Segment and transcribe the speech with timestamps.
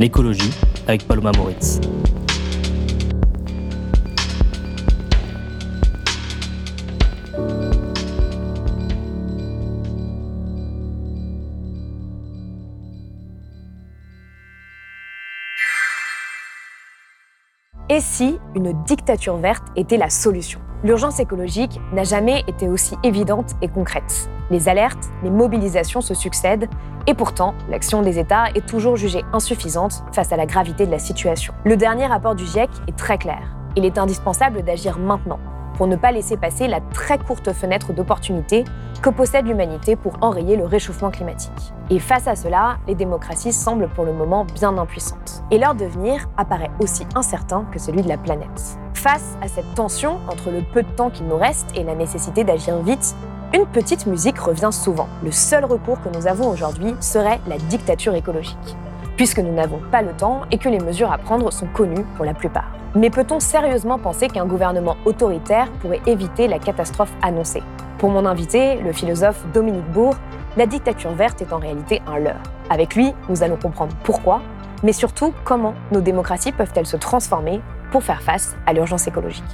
[0.00, 0.50] L'écologie
[0.88, 1.78] avec Paloma Moritz.
[17.90, 20.60] Et si une dictature verte était la solution?
[20.82, 24.30] L'urgence écologique n'a jamais été aussi évidente et concrète.
[24.50, 26.68] Les alertes, les mobilisations se succèdent,
[27.06, 30.98] et pourtant, l'action des États est toujours jugée insuffisante face à la gravité de la
[30.98, 31.52] situation.
[31.64, 33.42] Le dernier rapport du GIEC est très clair.
[33.76, 35.38] Il est indispensable d'agir maintenant
[35.80, 38.64] pour ne pas laisser passer la très courte fenêtre d'opportunité
[39.00, 41.72] que possède l'humanité pour enrayer le réchauffement climatique.
[41.88, 45.42] Et face à cela, les démocraties semblent pour le moment bien impuissantes.
[45.50, 48.76] Et leur devenir apparaît aussi incertain que celui de la planète.
[48.92, 52.44] Face à cette tension entre le peu de temps qu'il nous reste et la nécessité
[52.44, 53.16] d'agir vite,
[53.54, 55.08] une petite musique revient souvent.
[55.24, 58.76] Le seul recours que nous avons aujourd'hui serait la dictature écologique,
[59.20, 62.24] puisque nous n'avons pas le temps et que les mesures à prendre sont connues pour
[62.24, 62.72] la plupart.
[62.94, 67.62] Mais peut-on sérieusement penser qu'un gouvernement autoritaire pourrait éviter la catastrophe annoncée?
[67.98, 70.14] Pour mon invité, le philosophe Dominique Bourg,
[70.56, 72.42] la dictature verte est en réalité un leurre.
[72.70, 74.40] Avec lui, nous allons comprendre pourquoi,
[74.82, 77.60] mais surtout comment nos démocraties peuvent-elles se transformer
[77.92, 79.44] pour faire face à l'urgence écologique.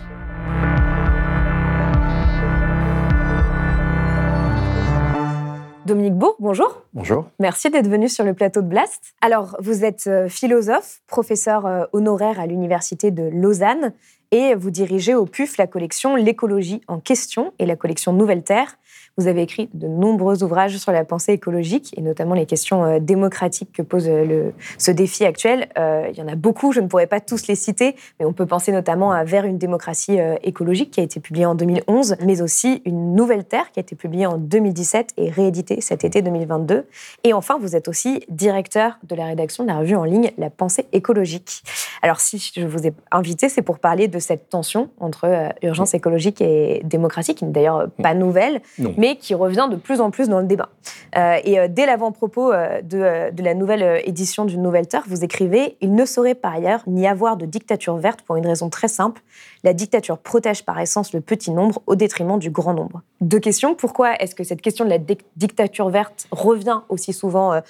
[5.86, 6.82] Dominique Bourg, bonjour.
[6.92, 7.26] Bonjour.
[7.38, 9.14] Merci d'être venu sur le plateau de Blast.
[9.20, 13.92] Alors, vous êtes euh, philosophe, professeur euh, honoraire à l'Université de Lausanne
[14.32, 18.76] et vous dirigez au PUF la collection L'écologie en question et la collection Nouvelle Terre.
[19.18, 22.98] Vous avez écrit de nombreux ouvrages sur la pensée écologique et notamment les questions euh,
[23.00, 25.68] démocratiques que pose euh, le, ce défi actuel.
[25.78, 28.34] Euh, il y en a beaucoup, je ne pourrais pas tous les citer, mais on
[28.34, 32.42] peut penser notamment à Vers une démocratie écologique qui a été publié en 2011, mais
[32.42, 36.84] aussi Une nouvelle terre qui a été publiée en 2017 et rééditée cet été 2022.
[37.24, 40.50] Et enfin, vous êtes aussi directeur de la rédaction de la revue en ligne La
[40.50, 41.62] pensée écologique.
[42.02, 46.42] Alors si je vous ai invité, c'est pour parler de cette tension entre urgence écologique
[46.42, 48.60] et démocratie, qui n'est d'ailleurs pas nouvelle,
[48.98, 50.70] mais qui revient de plus en plus dans le débat.
[51.16, 55.76] Euh, et euh, dès l'avant-propos euh, de, la nouvelle édition d'une Nouvelle Terre, vous écrivez
[55.80, 59.22] Il ne saurait par ailleurs n'y avoir de dictature verte pour une raison très simple.
[59.62, 63.02] La dictature protège par essence le petit nombre au détriment du grand nombre.
[63.20, 63.74] Deux questions.
[63.74, 64.98] Pourquoi est-ce que cette question de la
[65.36, 67.60] dictature verte revient aussi souvent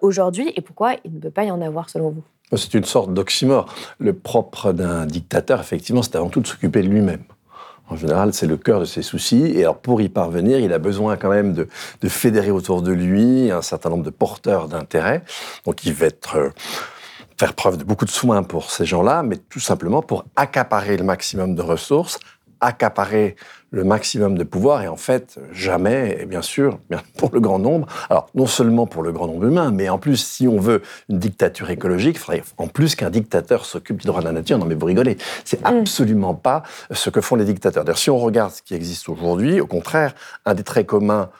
[0.00, 2.22] aujourd'hui et pourquoi il ne peut pas y en avoir selon vous?
[2.56, 3.72] C'est une sorte d'oxymore.
[3.98, 7.24] Le propre d'un dictateur, effectivement, c'est avant tout de s'occuper de lui-même.
[7.88, 9.52] En général, c'est le cœur de ses soucis.
[9.54, 11.68] Et alors, pour y parvenir, il a besoin quand même de,
[12.08, 15.22] fédérer autour de lui un certain nombre de porteurs d'intérêt.
[15.64, 16.50] Donc, il va être euh,
[17.38, 21.04] faire preuve de beaucoup de soins pour ces gens-là, mais tout simplement pour accaparer le
[21.04, 22.18] maximum de ressources,
[22.60, 23.36] accaparer
[23.70, 26.78] le maximum de pouvoir et en fait jamais, et bien sûr,
[27.18, 27.86] pour le grand nombre.
[28.08, 31.18] Alors non seulement pour le grand nombre humain, mais en plus si on veut une
[31.18, 34.58] dictature écologique, il faudrait en plus qu'un dictateur s'occupe du droit de la nature.
[34.58, 35.66] Non mais vous rigolez, c'est mm.
[35.66, 37.84] absolument pas ce que font les dictateurs.
[37.84, 41.30] D'ailleurs, si on regarde ce qui existe aujourd'hui, au contraire, un des traits communs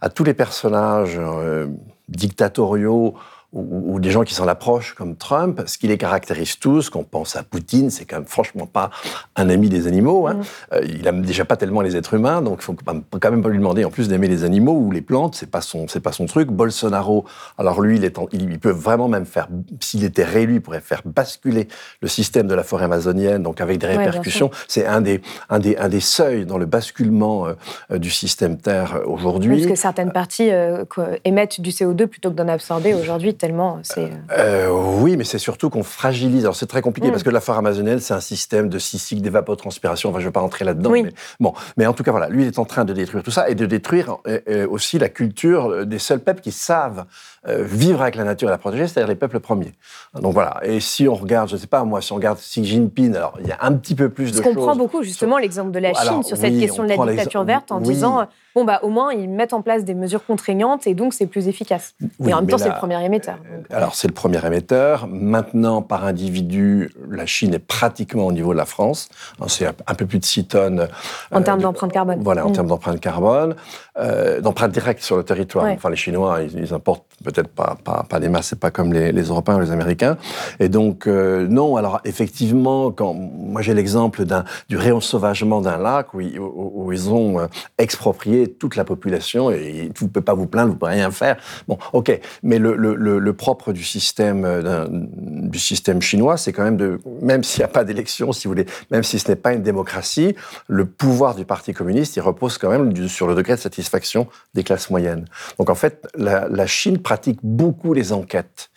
[0.00, 1.68] à tous les personnages euh,
[2.08, 3.14] dictatoriaux
[3.52, 7.36] ou, des gens qui s'en approchent comme Trump, ce qui les caractérise tous, qu'on pense
[7.36, 8.90] à Poutine, c'est quand même franchement pas
[9.36, 10.26] un ami des animaux.
[10.26, 10.34] Hein.
[10.34, 10.42] Mm.
[10.72, 13.48] Euh, il aime déjà pas tellement les êtres humains, donc il faut quand même pas
[13.50, 16.12] lui demander en plus d'aimer les animaux ou les plantes, c'est pas son, c'est pas
[16.12, 16.48] son truc.
[16.48, 17.26] Bolsonaro,
[17.58, 19.48] alors lui, il, est il, peut vraiment même faire,
[19.80, 21.68] s'il était réélu, il pourrait faire basculer
[22.00, 24.50] le système de la forêt amazonienne, donc avec des répercussions.
[24.66, 25.20] c'est un des,
[25.50, 29.56] un des, un des seuils dans le basculement euh, du système Terre aujourd'hui.
[29.56, 30.84] Parce que certaines parties euh,
[31.24, 34.08] émettent du CO2 plutôt que d'en absorber aujourd'hui tellement c'est.
[34.38, 36.44] Euh, oui, mais c'est surtout qu'on fragilise.
[36.44, 37.10] Alors c'est très compliqué mm.
[37.10, 40.10] parce que la forêt amazonienne, c'est un système de six cycles d'évapotranspiration.
[40.10, 40.90] Enfin, je ne vais pas rentrer là-dedans.
[40.90, 43.32] Mais, bon, mais en tout cas, voilà, lui, il est en train de détruire tout
[43.32, 47.04] ça et de détruire euh, euh, aussi la culture des seuls peuples qui savent
[47.46, 49.72] vivre avec la nature et la protéger, c'est-à-dire les peuples premiers.
[50.14, 50.60] Donc voilà.
[50.62, 53.36] Et si on regarde, je ne sais pas moi, si on regarde Xi Jinping, alors
[53.40, 54.42] il y a un petit peu plus de choses.
[54.42, 57.44] Parce qu'on prend beaucoup justement l'exemple de la Chine sur cette question de la dictature
[57.44, 60.94] verte en disant bon, bah, au moins, ils mettent en place des mesures contraignantes et
[60.94, 61.94] donc c'est plus efficace.
[62.24, 63.38] et en même temps, c'est le premier émetteur.
[63.50, 65.06] Euh, alors, c'est le premier émetteur.
[65.08, 69.08] Maintenant, par individu, la Chine est pratiquement au niveau de la France.
[69.48, 70.88] C'est un peu plus de 6 tonnes.
[71.30, 72.20] En termes d'empreinte carbone.
[72.22, 72.52] Voilà, en mm.
[72.52, 73.56] termes d'empreinte carbone.
[73.98, 75.66] Euh, d'empreinte directe sur le territoire.
[75.66, 77.76] Enfin, les Chinois, ils, importent peut-être pas,
[78.08, 80.16] pas, des masses, c'est pas comme les, Européens ou les Américains.
[80.60, 84.24] Et donc, euh, non, alors effectivement, quand moi j'ai l'exemple
[84.68, 87.46] du réensauvagement d'un lac où, ils ont euh,
[87.78, 91.10] exproprié toute la population et vous ne pouvez pas vous plaindre, vous ne pouvez rien
[91.10, 91.36] faire.
[91.68, 96.64] Bon, ok, mais le, le, le, propre du système, euh, du système chinois, c'est quand
[96.64, 99.36] même de, même s'il n'y a pas d'élection, si vous voulez, même si ce n'est
[99.36, 100.36] pas une démocratie,
[100.68, 104.64] le pouvoir du Parti communiste, il repose quand même sur le degré de satisfaction des
[104.64, 105.24] classes moyennes.
[105.58, 108.70] Donc en fait, la, la Chine pratique beaucoup les enquêtes.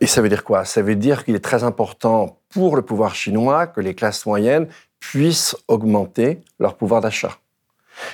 [0.00, 0.64] Et ça veut dire quoi?
[0.64, 4.68] Ça veut dire qu'il est très important pour le pouvoir chinois que les classes moyennes
[5.00, 7.38] puissent augmenter leur pouvoir d'achat.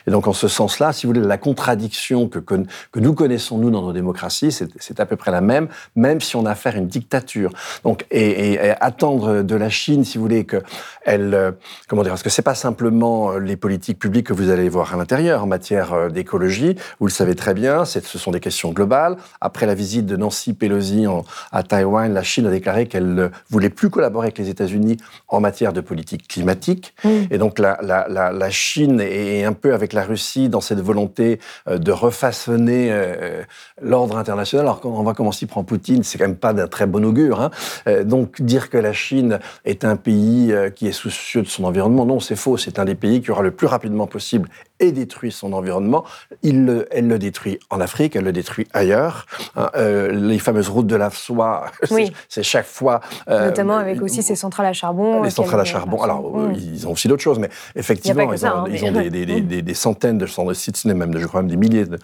[0.06, 2.56] Et donc, en ce sens-là, si vous voulez, la contradiction que, que,
[2.96, 6.46] nous connaissons, nous, dans nos démocraties, c'est à peu près la même, même si on
[6.46, 7.50] a affaire à une dictature.
[7.84, 11.52] Donc, et, attendre de la Chine, si vous voulez, qu'elle, euh,
[11.88, 14.94] comment dire, parce que c'est pas simplement euh, les politiques publiques que vous allez voir
[14.94, 18.72] à l'intérieur en matière euh, d'écologie, vous le savez très bien, ce sont des questions
[18.72, 19.16] globales.
[19.40, 23.28] Après la visite de Nancy Pelosi en, à Taïwan, la Chine a déclaré qu'elle ne
[23.50, 24.96] voulait plus collaborer avec les États-Unis
[25.28, 26.94] en matière de politique climatique.
[27.30, 30.80] Et donc, la, la, la, la Chine est un peu avec la Russie dans cette
[30.80, 33.42] volonté euh, de refaçonner euh,
[33.80, 34.66] l'ordre international.
[34.66, 37.04] Alors quand on voit comment s'y prend Poutine, c'est quand même pas d'un très bon
[37.04, 37.40] augure.
[37.40, 37.50] Hein.
[37.86, 42.06] Euh, donc dire que la Chine est un pays qui est soucieux de son environnement,
[42.06, 42.56] non, c'est faux.
[42.56, 44.48] C'est un des pays qui aura le plus rapidement possible
[44.88, 46.04] et détruit son environnement.
[46.42, 49.26] Il le, elle le détruit en Afrique, elle le détruit ailleurs.
[49.56, 49.70] Hein.
[49.74, 51.66] les fameuses routes de la soie,
[52.28, 53.00] c'est chaque fois.
[53.28, 55.22] Notamment avec aussi ces centrales à charbon.
[55.22, 56.02] Les centrales à charbon.
[56.02, 56.54] Alors, mm.
[56.54, 59.62] ils ont aussi d'autres choses, mais effectivement, ils, ont, hein, ils ont, des, des, des,
[59.62, 61.98] des, centaines de sites, même, je crois même des milliers de,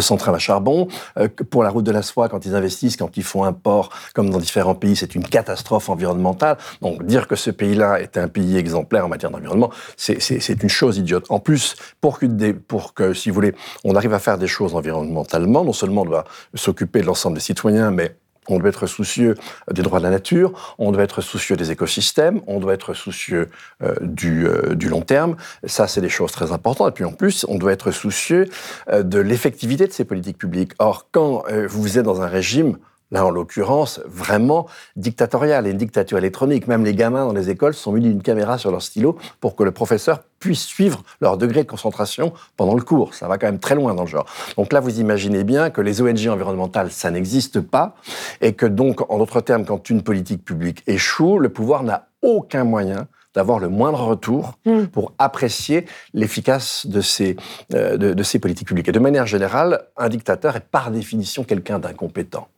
[0.00, 0.88] centrales à charbon.
[1.18, 3.90] Euh, pour la route de la soie, quand ils investissent, quand ils font un port,
[4.14, 6.56] comme dans différents pays, c'est une catastrophe environnementale.
[6.82, 10.98] Donc dire que ce pays-là est un pays exemplaire en matière d'environnement, c'est une chose
[10.98, 11.26] idiote.
[11.28, 13.54] En plus, pour que, pour que, si vous voulez,
[13.84, 17.42] on arrive à faire des choses environnementalement, non seulement on doit s'occuper de l'ensemble des
[17.42, 18.16] citoyens, mais
[18.48, 19.34] on doit être soucieux
[19.70, 23.48] des droits de la nature, on doit être soucieux des écosystèmes, on doit être soucieux
[23.82, 23.94] euh,
[24.24, 25.36] euh, du, long terme.
[25.64, 26.88] Ça, c'est des choses très importantes.
[26.88, 28.48] Et puis en plus, on doit être soucieux
[28.90, 30.72] euh, de l'effectivité de ces politiques publiques.
[30.78, 32.76] Or, quand vous êtes dans un régime
[33.14, 34.66] là en l'occurrence, vraiment
[34.96, 36.66] dictatorial, et une dictature électronique.
[36.66, 39.62] Même les gamins dans les écoles sont munis d'une caméra sur leur stylo pour que
[39.62, 43.14] le professeur puisse suivre leur degré de concentration pendant le cours.
[43.14, 44.26] Ça va quand même très loin dans le genre.
[44.56, 47.94] Donc là, vous imaginez bien que les ONG environnementales, ça n'existe pas,
[48.40, 52.64] et que donc, en d'autres termes, quand une politique publique échoue, le pouvoir n'a aucun
[52.64, 54.86] moyen d'avoir le moindre retour mm.
[54.86, 57.36] pour apprécier l'efficace de ces,
[57.74, 58.88] euh, de ces politiques publiques.
[58.88, 62.48] Et de manière générale, un dictateur est par définition quelqu'un d'incompétent.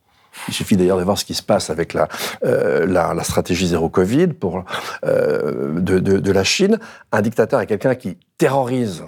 [0.49, 2.09] Il suffit d'ailleurs de voir ce qui se passe avec la,
[2.45, 4.65] euh, la, stratégie zéro Covid pour,
[5.05, 6.79] euh, de, de, de, la Chine.
[7.13, 9.05] Un dictateur est quelqu'un qui terrorise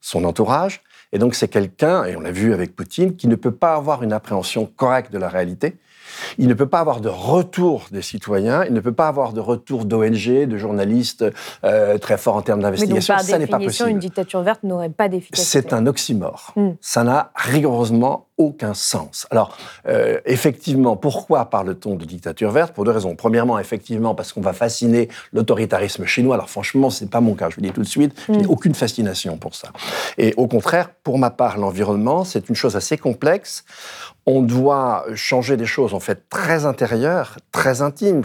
[0.00, 0.82] son entourage.
[1.12, 4.02] Et donc c'est quelqu'un, et on l'a vu avec Poutine, qui ne peut pas avoir
[4.02, 5.76] une appréhension correcte de la réalité
[6.38, 9.40] il ne peut pas avoir de retour des citoyens, il ne peut pas avoir de
[9.40, 11.24] retour d'ONG, de journalistes
[11.64, 13.16] euh, très forts en termes d'investigation.
[13.18, 13.90] Ça n'est pas possible.
[13.90, 15.48] Une dictature verte n'aurait pas d'efficacité.
[15.48, 16.52] C'est un oxymore.
[16.56, 16.72] Hmm.
[16.80, 19.26] Ça n'a rigoureusement aucun sens.
[19.30, 19.56] Alors,
[19.88, 22.74] euh, effectivement, pourquoi parle-t-on de dictature verte?
[22.74, 23.16] Pour deux raisons.
[23.16, 26.34] Premièrement, effectivement, parce qu'on va fasciner l'autoritarisme chinois.
[26.34, 27.48] Alors, franchement, c'est pas mon cas.
[27.50, 28.50] Je vous dis tout de suite, je n'ai hmm.
[28.50, 29.68] aucune fascination pour ça.
[30.18, 33.64] Et au contraire, pour ma part, l'environnement, c'est une chose assez complexe
[34.26, 38.22] on doit changer des choses en fait très intérieures, très intimes.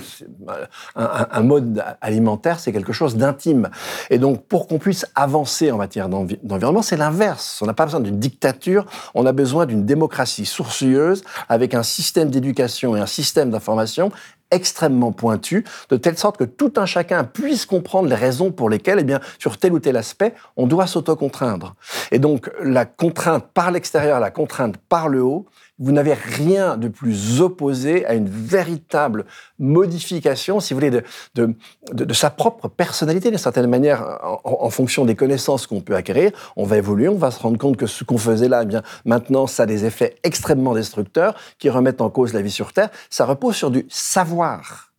[0.96, 3.70] Un, mode alimentaire, c'est quelque chose d'intime.
[4.10, 7.60] Et donc, pour qu'on puisse avancer en matière d'environnement, c'est l'inverse.
[7.62, 10.01] On n'a pas besoin d'une dictature, on a besoin d'une démocratie
[10.46, 14.12] sourcieuse avec un système d'éducation et un système d'information
[14.52, 19.00] extrêmement pointu, de telle sorte que tout un chacun puisse comprendre les raisons pour lesquelles,
[19.00, 21.76] eh bien, sur tel ou tel aspect, on doit s'autocontraindre.
[22.12, 25.46] Et donc, la contrainte par l'extérieur, la contrainte par le haut,
[25.82, 29.26] vous n'avez rien de plus opposé à une véritable
[29.58, 31.56] modification, si vous voulez, de, de,
[31.92, 36.32] de, sa propre personnalité, d'une certaine manière, en, fonction des connaissances qu'on peut acquérir.
[36.56, 38.84] On va évoluer, on va se rendre compte que ce qu'on faisait là, eh bien,
[39.06, 42.90] maintenant, ça a des effets extrêmement destructeurs qui remettent en cause la vie sur Terre.
[43.10, 44.92] Ça repose sur du savoir.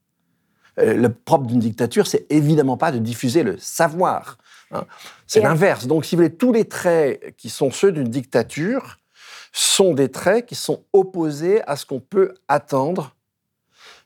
[0.80, 4.36] Euh, le propre d'une dictature, c'est évidemment pas de diffuser le savoir.
[4.72, 4.84] Hein.
[5.28, 5.86] C'est l'inverse.
[5.86, 8.98] Donc, si vous voulez, tous les traits qui sont ceux d'une dictature,
[9.52, 13.14] sont des traits qui sont opposés à ce qu'on peut attendre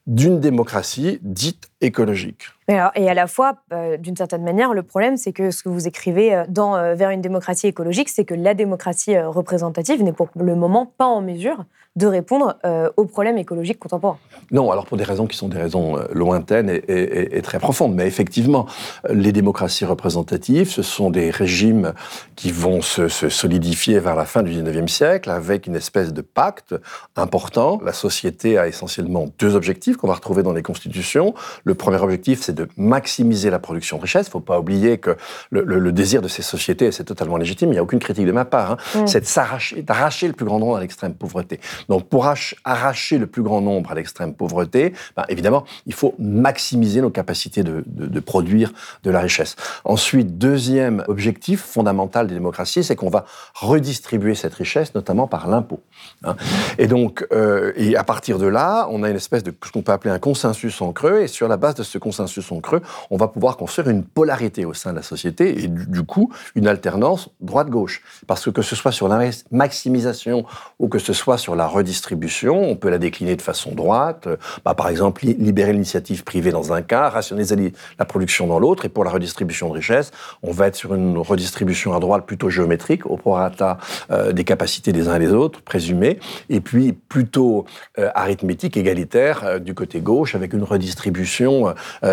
[0.07, 2.49] d'une démocratie dite écologique.
[2.69, 5.87] Et, à la fois, euh, d'une certaine manière, le problème, c'est que ce que vous
[5.87, 10.29] écrivez euh, dans euh, Vers une démocratie écologique, c'est que la démocratie représentative n'est pour
[10.35, 11.65] le moment pas en mesure
[11.95, 12.59] de répondre
[12.99, 14.19] aux problèmes écologiques contemporains.
[14.51, 17.95] Non, alors pour des raisons qui sont des raisons lointaines et, très profondes.
[17.95, 18.67] Mais effectivement,
[19.09, 21.95] les démocraties représentatives, ce sont des régimes
[22.35, 26.21] qui vont se, se solidifier vers la fin du 19e siècle avec une espèce de
[26.21, 26.75] pacte
[27.17, 27.81] important.
[27.83, 31.33] La société a essentiellement deux objectifs qu'on va retrouver dans les constitutions.
[31.65, 34.27] Le premier objectif, c'est de maximiser la production de richesse.
[34.27, 35.17] Il ne faut pas oublier que
[35.51, 38.45] le, désir de ces sociétés, c'est totalement légitime, il n'y a aucune critique de ma
[38.45, 39.07] part, hein, mm.
[39.07, 41.61] c'est d'arracher le plus grand nombre à l'extrême pauvreté.
[41.89, 42.27] Donc pour
[42.65, 47.63] arracher le plus grand nombre à l'extrême pauvreté, ben, évidemment, il faut maximiser nos capacités
[47.63, 49.57] de, de produire de la richesse.
[49.85, 55.81] Ensuite, deuxième objectif fondamental des démocraties, c'est qu'on va redistribuer cette richesse, notamment par l'impôt.
[56.25, 56.37] Hein.
[56.79, 59.83] Et donc, euh, et à partir de là, on a une espèce de ce qu'on
[59.83, 62.83] peut appeler un consensus en creux, et sur la base de ce consensus en creux,
[63.11, 66.69] on va pouvoir construire une polarité au sein de la société, et du, coup, une
[66.69, 68.03] alternance droite-gauche.
[68.27, 70.45] Parce que que ce soit sur la maximisation
[70.79, 74.29] ou que ce soit sur la redistribution, on peut la décliner de façon droite.
[74.65, 78.89] Bah, par exemple, libérer l'initiative privée dans un cas, rationaliser la production dans l'autre, et
[78.89, 80.11] pour la redistribution de richesse,
[80.43, 83.79] on va être sur une redistribution à droite plutôt géométrique, au prorata
[84.11, 87.65] euh, des capacités des uns et des autres, présumées, et puis plutôt
[87.99, 91.46] euh, arithmétique, égalitaire, euh, du côté gauche, avec une redistribution,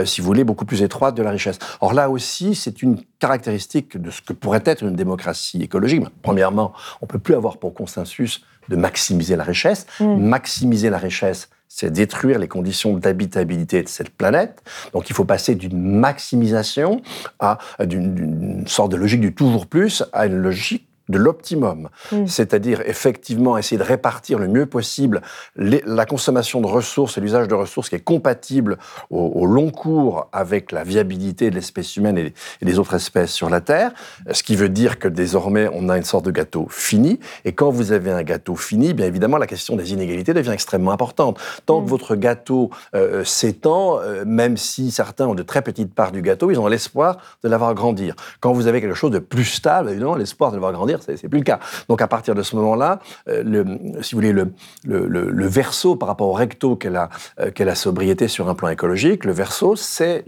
[0.05, 1.59] si vous voulez, beaucoup plus étroite de la richesse.
[1.81, 6.03] Or là aussi, c'est une caractéristique de ce que pourrait être une démocratie écologique.
[6.21, 9.85] Premièrement, on ne peut plus avoir pour consensus de maximiser la richesse.
[9.99, 10.15] Mm.
[10.17, 14.61] Maximiser la richesse, c'est détruire les conditions d'habitabilité de cette planète.
[14.93, 17.01] Donc il faut passer d'une maximisation
[17.39, 22.27] à d'une sorte de logique du toujours plus à une logique de l'optimum, mm.
[22.27, 25.21] c'est-à-dire effectivement essayer de répartir le mieux possible
[25.55, 28.77] la consommation de ressources et l'usage de ressources qui est compatible
[29.09, 33.61] au, long cours avec la viabilité de l'espèce humaine et, des autres espèces sur la
[33.61, 33.91] Terre,
[34.31, 37.69] ce qui veut dire que désormais on a une sorte de gâteau fini, et quand
[37.69, 41.39] vous avez un gâteau fini, bien évidemment la question des inégalités devient extrêmement importante.
[41.65, 41.89] Tant que mm.
[41.89, 46.51] votre gâteau euh, s'étend, euh, même si certains ont de très petites parts du gâteau,
[46.51, 48.15] ils ont l'espoir de l'avoir grandir.
[48.39, 51.39] Quand vous avez quelque chose de plus stable, évidemment l'espoir de l'avoir grandir c'est plus
[51.39, 51.59] le cas.
[51.89, 53.63] Donc à partir de ce moment-là, euh,
[54.01, 54.53] si vous voulez, le,
[54.85, 59.31] le, verso par rapport au recto qu'est la, la sobriété sur un plan écologique, le
[59.31, 60.25] verso, c'est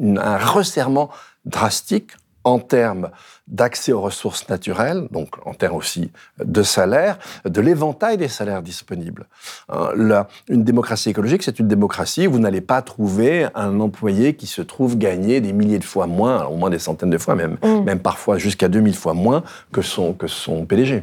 [0.00, 1.10] un resserrement
[1.44, 2.12] drastique
[2.46, 3.10] en termes
[3.48, 6.12] d'accès aux ressources naturelles, donc en termes aussi
[6.42, 9.26] de salaire, de l'éventail des salaires disponibles.
[9.68, 14.46] Hein, une démocratie écologique, c'est une démocratie où vous n'allez pas trouver un employé qui
[14.46, 17.58] se trouve gagner des milliers de fois moins, au moins des centaines de fois, même,
[17.64, 17.84] mm.
[17.84, 21.02] même parfois jusqu'à 2000 fois moins que son, que son PDG.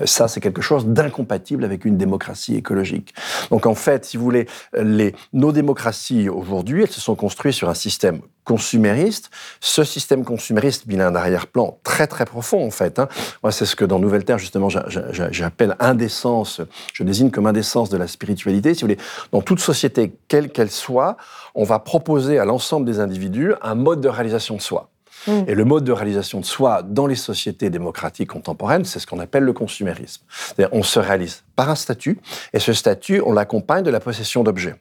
[0.00, 3.12] Euh, ça, c'est quelque chose d'incompatible avec une démocratie écologique.
[3.50, 7.68] Donc en fait, si vous voulez, les, nos démocraties aujourd'hui, elles se sont construites sur
[7.68, 9.28] un système consumériste.
[9.60, 12.98] Ce système consumériste, il a un arrière-plan très très profond en fait.
[12.98, 13.08] Hein.
[13.42, 16.62] Moi, c'est ce que dans Nouvelle Terre justement j'appelle indécence.
[16.94, 18.72] Je désigne comme indécence de la spiritualité.
[18.72, 19.00] Si vous voulez,
[19.32, 21.16] dans toute société, quelle qu'elle soit,
[21.54, 24.90] on va proposer à l'ensemble des individus un mode de réalisation de soi.
[25.26, 25.42] Mm.
[25.48, 29.18] Et le mode de réalisation de soi dans les sociétés démocratiques contemporaines, c'est ce qu'on
[29.18, 30.22] appelle le consumérisme.
[30.70, 32.20] On se réalise par un statut,
[32.52, 34.76] et ce statut, on l'accompagne de la possession d'objets.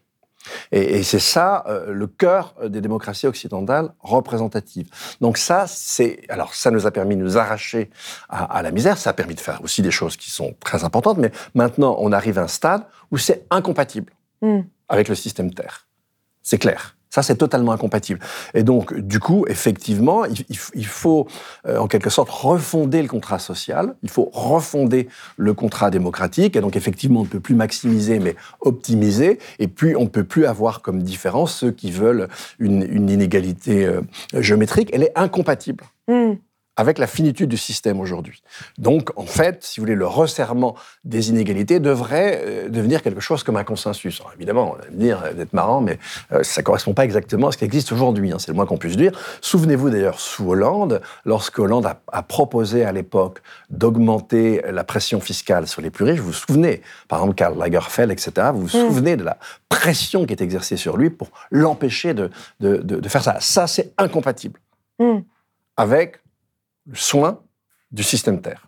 [0.72, 4.90] Et, c'est ça euh, le cœur des démocraties occidentales représentatives.
[5.22, 7.90] Donc ça, c'est alors ça nous a permis de nous arracher
[8.30, 8.98] à, la misère.
[8.98, 11.18] Ça a permis de faire aussi des choses qui sont très importantes.
[11.18, 14.62] Mais maintenant, on arrive à un stade où c'est incompatible mm.
[14.90, 15.88] avec le système Terre.
[16.42, 16.95] C'est clair.
[17.16, 18.20] Ça, c'est totalement incompatible.
[18.54, 21.28] Et donc, du coup, effectivement, il, faut,
[21.66, 25.08] euh, en quelque sorte, refonder le contrat social, il faut refonder
[25.38, 29.96] le contrat démocratique, et donc, effectivement, on ne peut plus maximiser, mais optimiser, et puis
[29.96, 32.28] on ne peut plus avoir comme différence ceux qui veulent
[32.60, 34.02] une, inégalité euh,
[34.34, 35.86] géométrique, elle est incompatible.
[36.10, 36.34] Hmm
[36.78, 38.42] avec la finitude du système aujourd'hui.
[38.78, 43.44] Donc, en fait, si vous voulez, le resserrement des inégalités devrait euh, devenir quelque chose
[43.44, 44.22] comme un consensus.
[44.36, 46.00] évidemment, on va me dire, d'être marrant, mais
[46.32, 48.66] euh, ça ne correspond pas exactement à ce qui existe aujourd'hui, hein, c'est le moins
[48.66, 49.18] qu'on puisse dire.
[49.42, 55.82] Souvenez-vous d'ailleurs, sous Hollande, lorsque Hollande a, proposé à l'époque d'augmenter la pression fiscale sur
[55.82, 58.88] les plus riches, vous vous souvenez, par exemple, Karl Lagerfeld, etc., vous vous mm.
[58.88, 59.38] souvenez de la
[59.70, 62.30] pression qui est exercée sur lui pour l'empêcher de,
[62.60, 63.38] de, faire ça.
[63.40, 64.60] Ça, c'est incompatible
[65.00, 65.20] mm.
[65.78, 66.20] avec
[66.86, 67.44] le soin
[67.92, 68.68] du système Terre.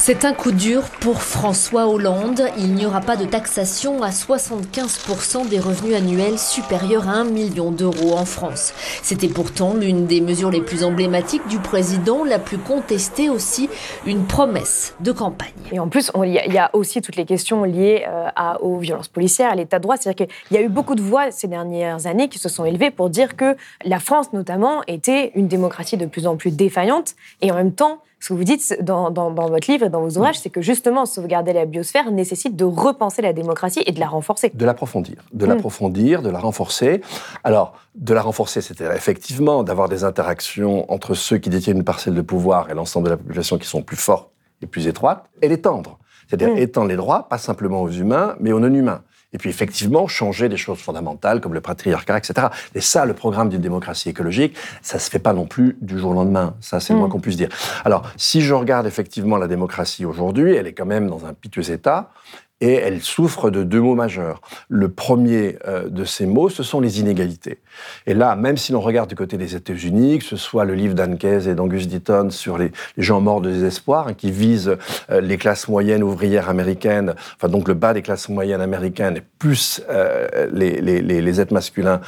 [0.00, 2.42] C'est un coup dur pour François Hollande.
[2.56, 7.72] Il n'y aura pas de taxation à 75% des revenus annuels supérieurs à 1 million
[7.72, 8.72] d'euros en France.
[9.02, 13.68] C'était pourtant l'une des mesures les plus emblématiques du président, la plus contestée aussi,
[14.06, 15.50] une promesse de campagne.
[15.72, 19.50] Et en plus, il y, a aussi toutes les questions liées euh, aux violences policières,
[19.50, 19.96] à l'état de droit.
[19.96, 22.92] C'est-à-dire qu'il y a eu beaucoup de voix ces dernières années qui se sont élevées
[22.92, 27.50] pour dire que la France, notamment, était une démocratie de plus en plus défaillante et
[27.50, 30.50] en même temps, ce que vous dites dans, votre livre et dans vos ouvrages, c'est
[30.50, 34.50] que justement, sauvegarder la biosphère nécessite de repenser la démocratie et de la renforcer.
[34.52, 35.24] De l'approfondir.
[35.32, 37.00] De l'approfondir, de la renforcer.
[37.44, 42.14] Alors, de la renforcer, c'était effectivement d'avoir des interactions entre ceux qui détiennent une parcelle
[42.14, 44.30] de pouvoir et l'ensemble de la population qui sont plus fortes
[44.62, 45.98] et plus étroites, et l'étendre.
[46.26, 46.58] C'est-à-dire mm.
[46.58, 49.02] étendre les droits, pas simplement aux humains, mais aux non-humains.
[49.32, 52.48] Et puis effectivement, changer des choses fondamentales comme le patriarcat, etc.
[52.74, 56.12] Et ça, le programme d'une démocratie écologique, ça se fait pas non plus du jour
[56.12, 56.54] au lendemain.
[56.60, 57.12] Ça, c'est le moins mm.
[57.12, 57.50] qu'on puisse dire.
[57.84, 61.70] Alors, si je regarde effectivement la démocratie aujourd'hui, elle est quand même dans un piteux
[61.70, 62.10] état
[62.60, 64.40] et elle souffre de deux mots majeurs.
[64.68, 67.58] Le premier euh, de ces mots, ce sont les inégalités.
[68.06, 70.94] Et là, même si l'on regarde du côté des États-Unis, que ce soit le livre
[70.94, 74.76] d'Anne et d'Angus Deaton sur les, gens morts de désespoir, hein, qui vise
[75.10, 79.80] euh, les classes moyennes ouvrières américaines, enfin donc le bas des classes moyennes américaines, plus
[79.88, 82.00] euh, les, êtres masculins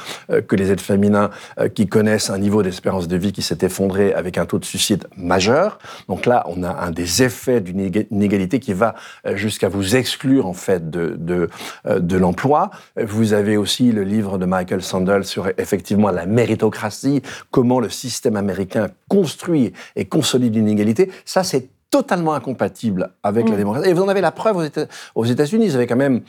[0.47, 1.29] que les êtres féminins,
[1.75, 5.07] qui connaissent un niveau d'espérance de vie qui s'est effondré avec un taux de suicide
[5.15, 5.79] majeur.
[6.09, 7.79] Donc là, on a un des effets d'une
[8.11, 8.95] inégalité qui va
[9.35, 11.49] jusqu'à vous exclure en fait de, de,
[11.85, 12.71] euh, de l'emploi.
[13.01, 17.21] Vous avez aussi le livre de Michael Sandel sur effectivement la méritocratie,
[17.51, 21.11] comment le système américain construit et consolide l'inégalité.
[21.25, 23.57] Ça, c'est totalement incompatible avec la mm.
[23.57, 23.89] démocratie.
[23.89, 24.69] Et vous en avez la preuve
[25.15, 25.67] aux États-Unis.
[25.67, 26.21] Vous avez quand même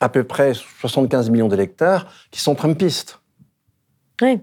[0.00, 3.20] à peu près 75 millions d'électeurs qui sont trumpistes.
[4.22, 4.40] Oui.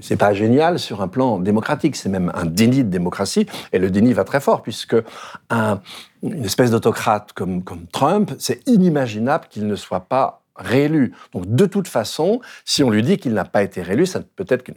[0.00, 3.90] C'est pas génial sur un plan démocratique, c'est même un déni de démocratie, et le
[3.90, 4.96] déni va très fort, puisque
[5.48, 5.80] un,
[6.22, 11.14] une espèce d'autocrate comme, comme Trump, c'est inimaginable qu'il ne soit pas réélu.
[11.32, 14.46] Donc de toute façon, si on lui dit qu'il n'a pas été réélu, ça peut
[14.48, 14.74] être qu'une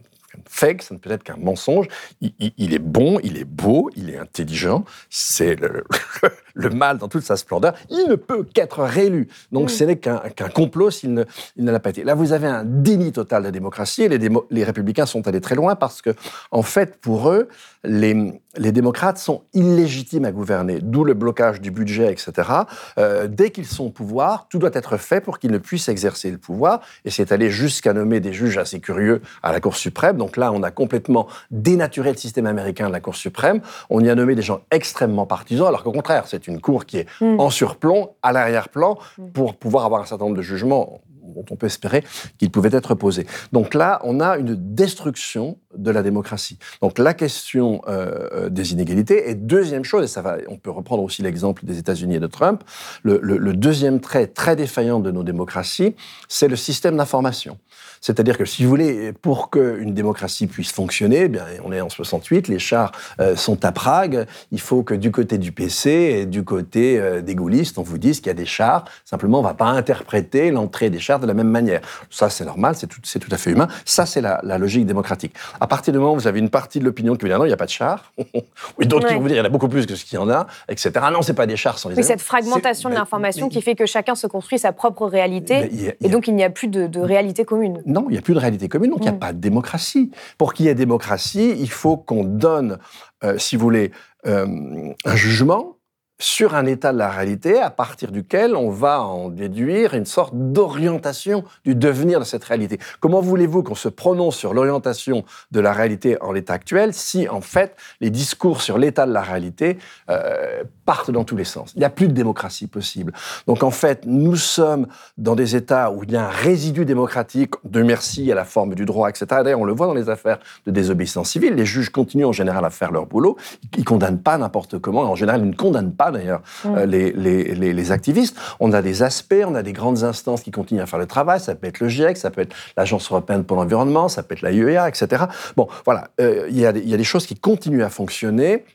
[0.48, 1.88] fake, ça ne peut être qu'un mensonge.
[2.22, 4.86] Il, est bon, il est beau, il est intelligent.
[5.10, 5.58] C'est
[6.54, 7.74] le, mal dans toute sa splendeur.
[7.90, 9.28] Il ne peut qu'être réélu.
[9.52, 10.20] Donc ce n'est qu'un
[10.54, 11.26] complot s'il ne,
[11.58, 12.04] l'a pas été.
[12.04, 15.56] Là, vous avez un déni total de démocratie et les, les républicains sont allés très
[15.56, 16.12] loin parce que,
[16.52, 17.48] en fait, pour eux,
[17.84, 22.50] les, les démocrates sont illégitimes à gouverner, d'où le blocage du budget, etc.
[22.98, 26.32] Euh, dès qu'ils sont au pouvoir, tout doit être fait pour qu'ils ne puissent exercer
[26.32, 30.18] le pouvoir, et c'est allé jusqu'à nommer des juges assez curieux à la Cour suprême.
[30.18, 33.62] Donc là, on a complètement dénaturé le système américain de la Cour suprême.
[33.90, 36.98] On y a nommé des gens extrêmement partisans, alors qu'au contraire, c'est une Cour qui
[36.98, 37.40] est mm.
[37.40, 39.28] en surplomb, à l'arrière-plan, mm.
[39.30, 41.02] pour pouvoir avoir un certain nombre de jugements
[41.34, 42.04] dont on peut espérer
[42.38, 43.26] qu'il pouvait être posé.
[43.52, 46.58] Donc là, on a une destruction de la démocratie.
[46.82, 49.30] Donc la question euh, euh, des inégalités.
[49.30, 52.28] Et deuxième chose, et ça va, on peut reprendre aussi l'exemple des États-Unis et de
[52.28, 52.64] Trump,
[53.04, 55.96] le, le deuxième trait très défaillant de nos démocraties,
[56.28, 57.58] c'est le système d'information.
[58.02, 61.90] C'est-à-dire que si vous voulez, pour qu'une démocratie puisse fonctionner, eh bien, on est en
[61.90, 66.26] 68, les chars euh, sont à Prague, il faut que du côté du PC et
[66.26, 69.42] du côté euh, des gaullistes, on vous dise qu'il y a des chars, simplement on
[69.42, 71.82] ne va pas interpréter l'entrée des chars de la même manière.
[72.10, 73.68] Ça, c'est normal, c'est tout, tout, à fait humain.
[73.86, 75.34] Ça, c'est la, logique démocratique.
[75.60, 77.46] À partir du moment où vous avez une partie de l'opinion qui vous dit non,
[77.46, 78.12] il n'y a pas de chars,
[78.78, 80.16] ou d'autres qui vont vous dire il y en a beaucoup plus que ce qu'il
[80.16, 80.92] y en a, etc.
[81.02, 83.76] Ah non, c'est pas des chars sans les Oui, cette fragmentation de l'information qui fait
[83.76, 87.00] que chacun se construit sa propre réalité, et donc il n'y a plus de, de
[87.00, 87.82] réalité commune.
[87.90, 89.20] Non, il n'y a plus de réalité commune, donc il n'y a mm.
[89.20, 90.12] pas de démocratie.
[90.38, 92.78] Pour qu'il y ait démocratie, il faut qu'on donne,
[93.24, 93.92] euh, si vous voulez,
[94.28, 95.79] euh, un jugement
[96.20, 100.34] sur un état de la réalité à partir duquel on va en déduire une sorte
[100.36, 102.78] d'orientation du devenir de cette réalité.
[103.00, 107.42] Comment voulez-vous qu'on se prononce sur l'orientation de la réalité en l'état actuel si en
[107.42, 109.78] fait les discours sur l'état de la réalité
[110.10, 111.72] euh, partent dans tous les sens?
[111.76, 113.14] Il n'y a plus de démocratie possible.
[113.48, 117.54] Donc en fait, nous sommes dans des états où il y a un résidu démocratique,
[117.64, 119.26] de merci à la forme du droit, etc.
[119.44, 121.54] D'ailleurs, on le voit dans les affaires de désobéissance civile.
[121.54, 123.38] Les juges continuent en général à faire leur boulot.
[123.78, 125.02] Ils condamnent pas n'importe comment.
[125.02, 126.76] En général, ils ne condamnent pas d'ailleurs mm.
[126.76, 128.38] euh, les, les, les, activistes.
[128.60, 131.40] On a des aspects, on a des grandes instances qui continuent à faire le travail.
[131.40, 134.42] Ça peut être le GIEC, ça peut être l'Agence européenne pour l'environnement, ça peut être
[134.42, 135.26] la UEA, etc.
[135.56, 138.66] Bon, voilà, euh, il y, a des choses qui continuent à fonctionner.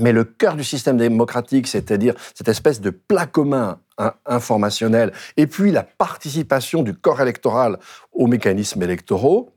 [0.00, 3.78] Mais le cœur du système démocratique, c'est-à-dire cette espèce de plat commun
[4.24, 7.78] informationnel, et puis la participation du corps électoral
[8.12, 9.52] aux mécanismes électoraux,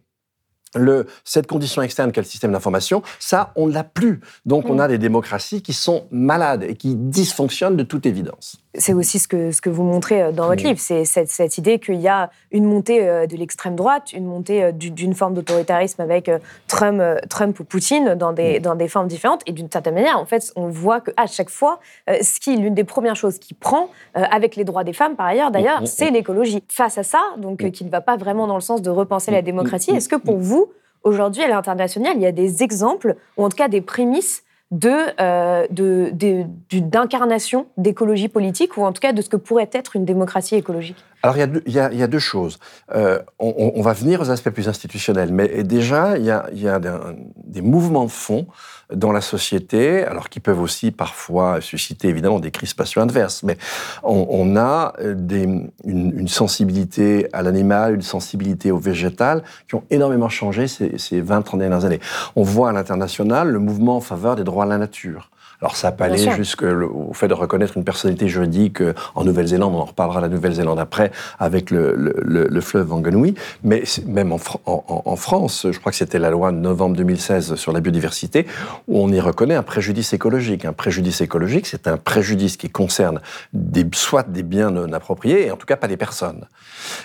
[0.76, 4.22] le, cette condition externe qu'est le système d'information, ça, on ne l'a plus.
[4.46, 8.58] Donc, on a des démocraties qui sont malades et qui dysfonctionnent de toute évidence.
[8.78, 11.58] C'est aussi ce que, ce que vous montrez euh, dans votre livre, c'est cette, cette,
[11.58, 15.34] idée qu'il y a une montée euh, de l'extrême droite, une montée euh, d'une forme
[15.34, 16.30] d'autoritarisme avec
[16.68, 19.42] Trump, Trump ou Poutine dans des, dans des formes différentes.
[19.46, 22.84] Et d'une certaine manière, en fait, on voit qu'à chaque fois, ce qui, l'une des
[22.84, 26.64] premières choses qu'il prend, avec les droits des femmes par ailleurs, d'ailleurs, c'est l'écologie.
[26.70, 29.42] Face à ça, donc qui ne va pas vraiment dans le sens de repenser la
[29.42, 30.72] démocratie, est-ce que pour vous,
[31.04, 35.68] aujourd'hui, à l'international, il y a des exemples, ou en tout cas des prémices euh,
[36.72, 40.56] d'incarnation de, d'écologie politique, ou en tout cas de ce que pourrait être une démocratie
[40.56, 42.60] écologique Alors, il y a deux, il y a, deux choses.
[42.94, 46.70] Euh, on, va venir aux aspects plus institutionnels, mais déjà, il y a, il y
[46.70, 48.46] a des mouvements de fond
[48.94, 53.42] dans la société, alors qui peuvent aussi parfois susciter évidemment des crispations adverses.
[53.42, 53.58] Mais
[54.04, 55.50] on, a euh, des,
[55.84, 61.58] une, sensibilité à l'animal, une sensibilité au végétal qui ont énormément changé ces, ces 20-30
[61.58, 62.02] dernières années.
[62.36, 65.32] On voit à l'international le mouvement en faveur des droits à la nature.
[65.62, 69.80] Alors ça peut aller jusqu'au fait de reconnaître une personnalité juridique euh, en Nouvelle-Zélande, on
[69.80, 74.84] en reparlera la Nouvelle-Zélande après, avec le, le, le, fleuve Wanganui, mais même en, en,
[75.06, 78.46] en, France, je crois que c'était la loi de novembre 2016 sur la biodiversité,
[78.88, 80.66] où on y reconnaît un préjudice écologique.
[80.66, 83.22] Un préjudice écologique, c'est un préjudice qui concerne
[83.54, 86.46] des, soit des biens non appropriés, et en tout cas pas des personnes.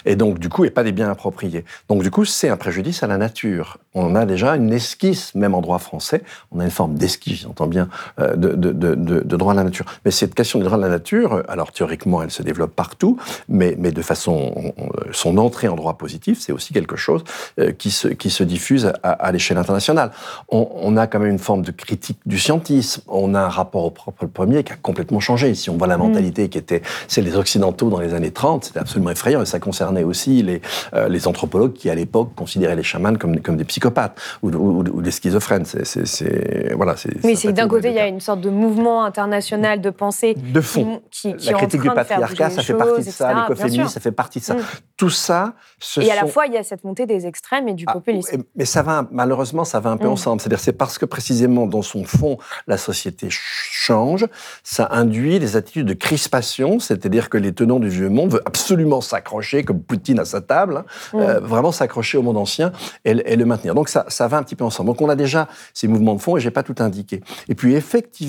[0.05, 1.65] Et donc du coup, et pas des biens appropriés.
[1.89, 3.79] Donc du coup, c'est un préjudice à la nature.
[3.95, 7.67] On a déjà une esquisse, même en droit français, on a une forme d'esquisse, j'entends
[7.67, 9.85] bien, euh, de, de, de, de, droit à la nature.
[10.05, 13.77] Mais cette question du droit à la nature, alors théoriquement, elle se développe partout, mais,
[13.79, 14.73] mais de façon,
[15.13, 17.25] son entrée en droit positif, c'est aussi quelque chose
[17.59, 20.11] euh, qui se, qui se diffuse à, à l'échelle internationale.
[20.49, 23.03] On, on, a quand même une forme de critique du scientisme.
[23.09, 25.55] On a un rapport au propre premier qui a complètement changé.
[25.55, 26.03] Si on voit la mm.
[26.03, 29.59] mentalité qui était c'est les occidentaux dans les années 30, c'était absolument effrayant et ça
[29.59, 30.61] concernait aussi les,
[30.95, 34.85] euh, les anthropologues qui à l'époque considéraient les chamans comme, comme des psychopathes ou, ou,
[34.93, 35.65] ou des schizophrènes.
[35.65, 36.95] C'est voilà.
[37.25, 40.61] Oui, c'est d'un côté il y a une sorte de mouvement international de pensée de
[40.61, 41.03] fond.
[41.11, 43.35] Qui, la critique du patriarcat, ça fait partie de ça.
[43.35, 44.57] L'écoféminisme, ça fait partie de ça.
[44.97, 45.55] Tout ça.
[45.79, 47.93] Ce et à la fois, il y a cette montée des extrêmes et du ah,
[47.93, 48.43] populisme.
[48.55, 50.13] Mais ça va, malheureusement, ça va un peu mm.
[50.13, 50.41] ensemble.
[50.41, 54.27] C'est-à-dire, c'est parce que précisément dans son fond, la société change,
[54.63, 56.79] ça induit des attitudes de crispation.
[56.79, 60.79] C'est-à-dire que les tenants du vieux monde veulent absolument s'accrocher, comme Poutine à sa table,
[60.79, 61.19] hein, mm.
[61.19, 62.73] euh, vraiment s'accrocher au monde ancien
[63.05, 63.75] et, et, le maintenir.
[63.75, 64.89] Donc ça, ça va un petit peu ensemble.
[64.89, 67.23] Donc on a déjà ces mouvements de fond et j'ai pas tout indiqué.
[67.49, 68.20] Et puis effectivement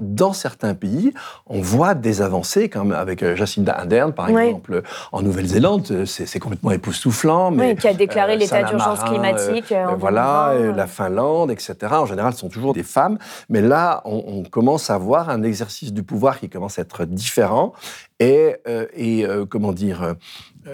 [0.00, 1.12] dans certains pays,
[1.46, 4.82] on voit des avancées, comme avec euh, Jacinda Ardern, par exemple,
[5.12, 7.50] en Nouvelle-Zélande, euh, c'est complètement époustouflant.
[7.50, 9.72] Mais, oui, qui a déclaré euh, l'état d'urgence climatique.
[9.98, 11.74] voilà, la Finlande, etc.
[11.90, 13.18] En général, ce sont toujours des femmes.
[13.48, 17.72] Mais là, on, commence à voir un exercice du pouvoir qui commence à être différent
[18.20, 18.54] et,
[18.94, 20.14] et comment dire,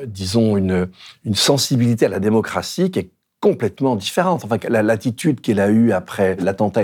[0.07, 0.89] disons, une,
[1.25, 3.11] une sensibilité à la démocratie qui est
[3.43, 4.45] complètement différente.
[4.45, 6.83] Enfin, l'attitude qu'elle a eue après l'attentat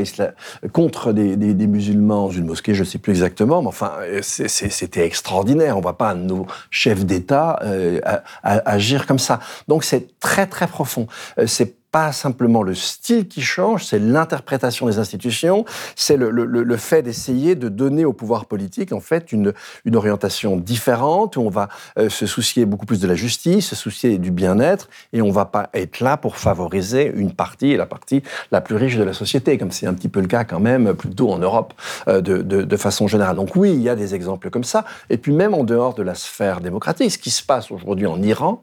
[0.72, 1.36] contre des,
[1.68, 3.92] musulmans dans une mosquée, je ne sais plus exactement, mais enfin,
[4.22, 5.76] c'était extraordinaire.
[5.76, 8.00] On ne voit pas nos chefs d'État euh,
[8.42, 9.38] agir comme ça.
[9.68, 11.06] Donc c'est très très profond.
[11.38, 15.64] Euh, c'est pas simplement le style qui change, c'est l'interprétation des institutions,
[15.96, 19.52] c'est le, fait d'essayer de donner au pouvoir politique en fait une,
[19.84, 23.76] une orientation différente où on va euh, se soucier beaucoup plus de la justice, se
[23.76, 28.22] soucier du bien-être et on va pas être là pour favoriser une partie, la partie
[28.52, 30.94] la plus riche de la société, comme c'est un petit peu le cas quand même
[30.94, 31.72] plutôt en Europe
[32.08, 33.36] euh, de, de, façon générale.
[33.36, 34.84] Donc oui, il y a des exemples comme ça.
[35.10, 38.22] Et puis même en dehors de la sphère démocratique, ce qui se passe aujourd'hui en
[38.22, 38.62] Iran,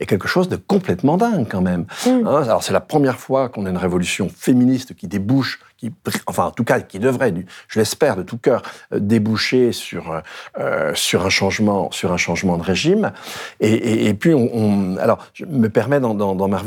[0.00, 1.86] est quelque chose de complètement dingue quand même.
[2.06, 2.26] Mm.
[2.26, 5.92] Hein, alors c'est la première fois qu'on a une révolution féministe qui débouche, qui,
[6.26, 7.32] enfin en tout cas qui devrait,
[7.68, 10.20] je l'espère de tout cœur, euh, déboucher sur
[10.58, 13.12] euh, sur un changement, sur un changement de régime.
[13.60, 16.62] Et, et, puis on, alors je me permets dans, dans, dans la,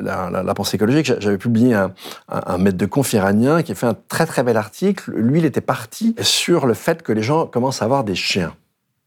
[0.00, 1.92] la, la, pensée écologique, j'avais publié un,
[2.28, 5.12] un, maître de conf iranien qui a fait un très très bel article.
[5.12, 8.54] Lui, il était parti sur le fait que les gens commencent à avoir des chiens.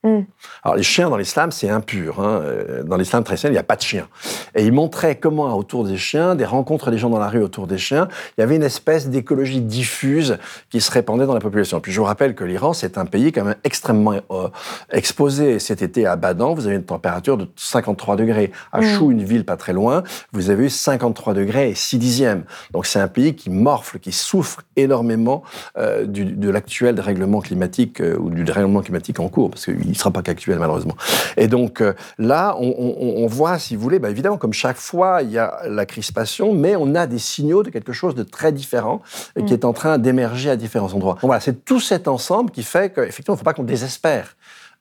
[0.03, 0.21] Mm.
[0.63, 2.19] Alors les chiens dans l'islam, c'est impur.
[2.19, 2.41] Hein.
[2.43, 4.07] Euh, dans l'islam traditionnel, il n'y a pas de chiens.
[4.55, 7.67] Et il montrait comment autour des chiens, des rencontres des gens dans la rue autour
[7.67, 10.37] des chiens, il y avait une espèce d'écologie diffuse
[10.69, 11.79] qui se répandait dans la population.
[11.79, 14.49] Puis je vous rappelle que l'Iran, c'est un pays quand même extrêmement euh,
[14.91, 15.59] exposé.
[15.59, 18.51] Cet été à Badan, vous avez une température de 53 degrés.
[18.71, 18.83] À mm.
[18.83, 22.43] Chou, une ville pas très loin, vous avez eu 53 degrés et 6 dixièmes.
[22.71, 25.43] Donc c'est un pays qui morfle, qui souffre énormément
[25.77, 29.92] euh, du, de l'actuel dérèglement climatique euh, ou du dérèglement climatique en cours, parce qu'il
[29.93, 30.95] ne sera pas qu'actuel malheureusement.
[31.37, 34.77] Et donc euh, là, on, on, on, voit, si vous voulez, bah, évidemment, comme chaque
[34.77, 38.23] fois, il y a la crispation, mais on a des signaux de quelque chose de
[38.23, 39.01] très différent
[39.37, 39.45] mm.
[39.45, 41.13] qui est en train d'émerger à différents endroits.
[41.15, 44.35] Donc voilà, c'est tout cet ensemble qui fait qu'effectivement, il ne faut pas qu'on désespère.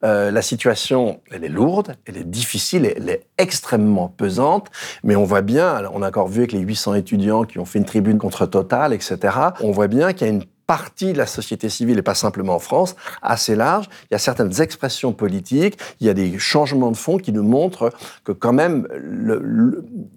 [0.04, 4.68] Euh, la situation, elle est lourde, elle est difficile, elle est extrêmement pesante,
[5.04, 7.78] mais on voit bien, on a encore vu avec les 800 étudiants qui ont fait
[7.78, 9.18] une tribune contre Total, etc.,
[9.60, 12.54] on voit bien qu'il y a une partie de la société civile, et pas simplement
[12.54, 13.88] en France, assez large.
[14.10, 17.42] Il y a certaines expressions politiques, il y a des changements de fond qui nous
[17.42, 17.92] montrent
[18.24, 18.86] que quand même,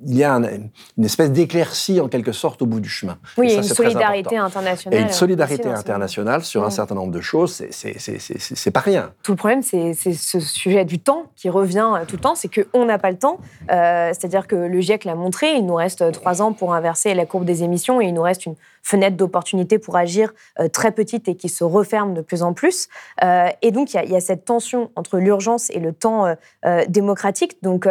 [0.05, 3.17] il y a une espèce d'éclaircie en quelque sorte au bout du chemin.
[3.38, 4.99] Oui, une solidarité internationale.
[4.99, 9.12] Et une solidarité internationale sur un certain nombre de choses, c'est pas rien.
[9.23, 12.86] Tout le problème, c'est ce sujet du temps qui revient tout le temps, c'est qu'on
[12.86, 13.39] n'a pas le temps.
[13.71, 17.25] Euh, c'est-à-dire que le GIEC l'a montré, il nous reste trois ans pour inverser la
[17.25, 18.55] courbe des émissions et il nous reste une
[18.86, 22.88] fenêtre d'opportunité pour agir euh, très petite et qui se referme de plus en plus.
[23.24, 27.58] Euh, et donc, il y, a cette tension entre l'urgence et le temps euh, démocratique.
[27.63, 27.88] Donc,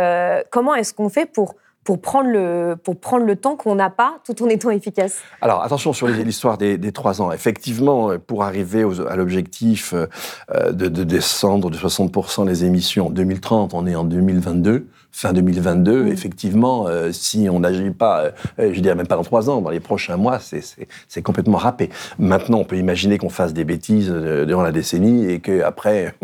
[0.51, 4.19] comment est-ce qu'on fait pour pour prendre le, pour prendre le temps qu'on n'a pas
[4.25, 5.21] tout en étant efficace?
[5.43, 7.31] Alors attention sur l'histoire des, trois ans.
[7.31, 13.87] Effectivement, pour arriver à l'objectif de, de, descendre de 60% les émissions en 2030, on
[13.87, 16.09] est en 2022 fin 2022, mm.
[16.09, 19.70] effectivement, euh, si on n'agit pas, euh, je dirais même pas dans trois ans, dans
[19.70, 21.88] les prochains mois, c'est complètement râpé.
[22.18, 26.14] Maintenant, on peut imaginer qu'on fasse des bêtises euh, durant la décennie et qu'après...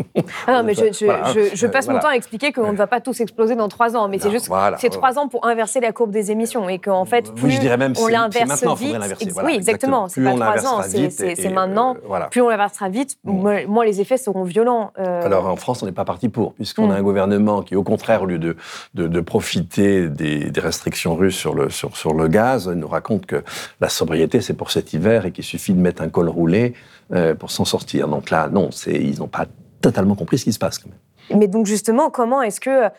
[0.45, 2.99] ah non, mais je, je, je, passe mon temps à expliquer qu'on ne va pas
[2.99, 6.11] tous exploser dans trois ans, mais c'est juste c'est trois ans pour inverser la courbe
[6.11, 8.97] des émissions et qu'en fait, plus oui, je dirais même on l'inverse vite...
[9.45, 11.95] oui, exactement, c'est pas trois ans, c'est maintenant.
[12.29, 13.67] Plus on l'inversera vite, mm.
[13.67, 14.91] moins les effets seront violents.
[14.97, 16.97] Alors en France, on n'est pas parti pour, puisqu'on a mm.
[16.97, 18.57] un gouvernement qui, au contraire, au lieu de
[18.93, 23.43] de, profiter des, restrictions russes sur le, sur, sur le gaz, nous raconte que
[23.79, 26.73] la sobriété, c'est pour cet hiver et qu'il suffit de mettre un col roulé
[27.13, 28.07] euh, pour s'en sortir.
[28.07, 29.45] Donc là, non, ils n'ont pas
[29.81, 31.39] totalement compris ce qui se passe quand même.
[31.39, 32.89] Mais donc justement, comment est-ce que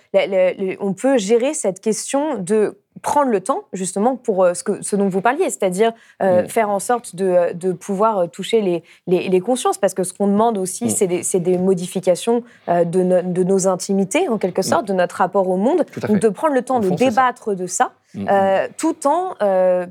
[0.81, 4.97] on peut gérer cette question de prendre le temps justement pour euh, ce, que, ce
[4.97, 6.49] dont vous parliez, c'est-à-dire euh, mm.
[6.49, 10.13] faire en sorte de, de pouvoir euh, toucher les, les, les, consciences, parce que ce
[10.13, 10.91] qu'on demande aussi, mm.
[10.91, 14.87] c'est des, des, modifications de, de, nos intimités, en quelque sorte, mm.
[14.87, 15.85] de notre rapport au monde.
[16.09, 17.93] Donc de prendre le temps de débattre de ça,
[18.77, 19.35] tout en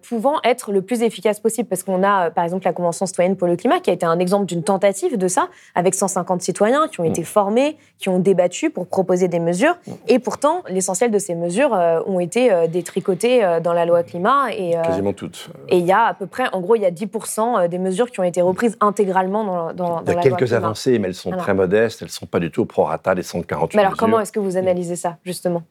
[0.02, 3.48] pouvant être le plus efficace possible, parce qu'on a, par exemple, la Convention citoyenne pour
[3.48, 7.00] le climat, qui a été un exemple d'une tentative de ça, avec 150 citoyens qui
[7.00, 11.36] ont été formés, qui ont débattu pour proposer des mesures, et pourtant, l'essentiel de ces
[11.36, 11.72] mesures
[12.06, 14.54] ont été des tricoté euh, dans la loi climat.
[14.54, 15.50] Et, euh, Quasiment toutes.
[15.70, 17.80] Et il y a à peu près, en gros, il y a 10% euh, des
[17.80, 21.00] mesures qui ont été reprises intégralement dans, dans, la loi Il y a quelques avancées,
[21.00, 23.78] mais elles sont très modestes, elles ne sont pas du tout au prorata des 148
[23.78, 25.64] Mais alors, comment est-ce que vous analysez ça, justement?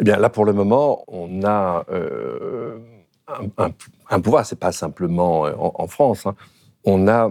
[0.00, 1.86] Eh bien, là, pour le moment, on a
[4.10, 6.34] un, pouvoir, c'est pas simplement en, France, hein.
[6.84, 7.30] on a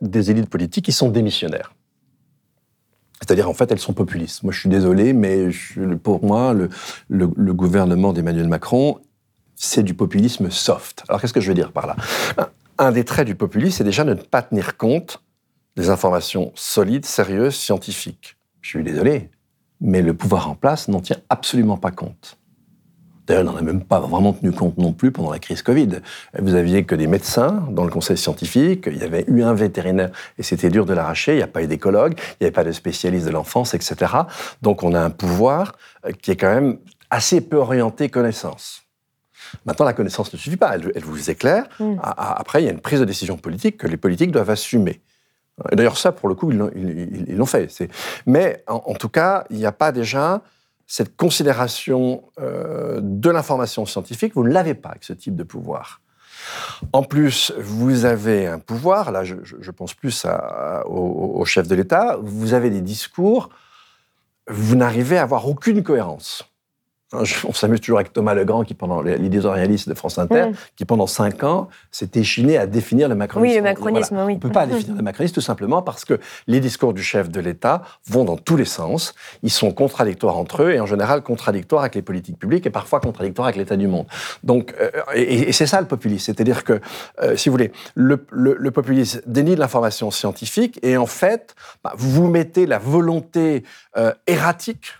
[0.00, 1.74] des élites politiques qui sont démissionnaires.
[3.20, 4.42] C'est-à-dire, en fait, elles sont populistes.
[4.44, 5.48] Moi, je suis désolé, mais
[6.02, 6.54] pour moi,
[7.08, 9.00] le, gouvernement d'Emmanuel Macron,
[9.56, 11.04] c'est du populisme soft.
[11.08, 11.96] Alors, qu'est-ce que je veux dire par là?
[12.78, 15.20] Un des traits du populisme, c'est déjà de ne pas tenir compte
[15.76, 18.36] des informations solides, sérieuses, scientifiques.
[18.60, 19.30] Je suis désolé,
[19.80, 22.38] mais le pouvoir en place n'en tient absolument pas compte.
[23.28, 26.00] D'ailleurs, il n'en a même pas vraiment tenu compte non plus pendant la crise Covid.
[26.38, 30.10] Vous aviez que des médecins dans le conseil scientifique, il y avait eu un vétérinaire
[30.38, 32.64] et c'était dur de l'arracher, il n'y a pas eu d'écologue, il n'y avait pas
[32.64, 34.12] de spécialiste de l'enfance, etc.
[34.62, 36.78] Donc on a un pouvoir euh, qui est quand même
[37.10, 38.82] assez peu orienté connaissance.
[39.64, 41.68] Maintenant, la connaissance ne suffit pas, elle, vous éclaire.
[41.80, 41.96] Mm.
[42.02, 45.00] Après, il y a une prise de décision politique que les politiques doivent assumer.
[45.72, 47.68] D'ailleurs, ça, pour le coup, ils l'ont fait.
[48.26, 50.42] Mais en, tout cas, il n'y a pas déjà
[50.86, 56.00] cette considération euh, de l'information scientifique, vous ne l'avez pas avec ce type de pouvoir.
[56.94, 60.26] En plus, vous avez un pouvoir, là je, pense plus
[60.86, 63.50] au, chef de l'État, vous avez des discours,
[64.48, 66.44] vous n'arrivez à avoir aucune cohérence.
[67.12, 70.54] Hein, on s'amuse toujours avec Thomas Legrand, qui pendant l'éditorialiste de France Inter, mm.
[70.76, 73.50] qui pendant cinq ans s'est échiné à définir le macronisme.
[73.50, 74.32] Oui, le macronisme, oui.
[74.32, 77.30] On ne peut pas définir le macronisme tout simplement parce que les discours du chef
[77.30, 79.14] de l'État vont dans tous les sens.
[79.42, 83.00] Ils sont contradictoires entre eux et en général contradictoires avec les politiques publiques et parfois
[83.00, 84.06] contradictoires avec l'état du monde.
[84.42, 86.80] Donc, euh, et, c'est ça le populisme, c'est-à-dire que,
[87.22, 91.94] euh, si vous voulez, le, le, populisme dénie de l'information scientifique et en fait, bah,
[91.96, 93.64] vous mettez la volonté
[93.96, 94.92] euh, erratique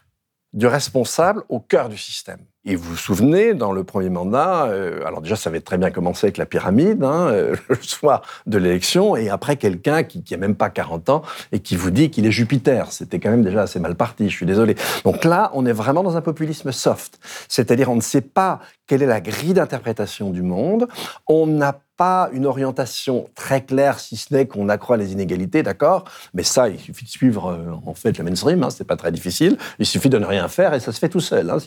[0.58, 2.40] du responsable au cœur du système.
[2.64, 5.92] Et vous vous souvenez, dans le premier mandat, euh, alors déjà, ça avait très bien
[5.92, 10.36] commencé avec la pyramide, hein, euh, le soir de l'élection, et après quelqu'un qui n'a
[10.36, 12.90] même pas 40 ans et qui vous dit qu'il est Jupiter.
[12.90, 14.74] C'était quand même déjà assez mal parti, je suis désolé.
[15.04, 17.20] Donc là, on est vraiment dans un populisme soft.
[17.48, 20.88] C'est-à-dire, on ne sait pas quelle est la grille d'interprétation du monde,
[21.28, 26.04] on n'a pas une orientation très claire, si ce n'est qu'on accroît les inégalités, d'accord?
[26.32, 29.10] Mais ça, il suffit de suivre euh, en fait le mainstream, hein, c'est pas très
[29.10, 29.58] difficile.
[29.80, 31.50] Il suffit de ne rien faire et ça se fait tout seul.
[31.50, 31.58] Hein.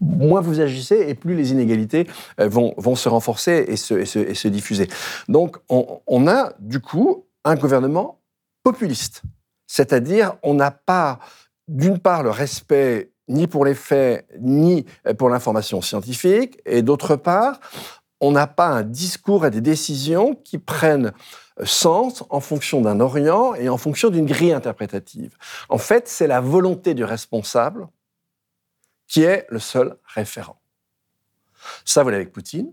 [0.00, 2.06] moins vous agissez et plus les inégalités
[2.40, 4.88] euh, vont, vont se renforcer et se, se, diffuser.
[5.28, 8.20] Donc on, on a du coup un gouvernement
[8.62, 9.22] populiste.
[9.66, 11.18] C'est-à-dire, on n'a pas,
[11.66, 14.84] d'une part, le respect ni pour les faits, ni
[15.16, 17.60] pour l'information scientifique, et d'autre part,
[18.20, 21.12] on n'a pas un discours et des décisions qui prennent
[21.64, 25.36] sens en fonction d'un orient et en fonction d'une grille interprétative.
[25.68, 27.88] En fait, c'est la volonté du responsable
[29.06, 30.60] qui est le seul référent.
[31.84, 32.72] Ça, vous l'avez avec Poutine.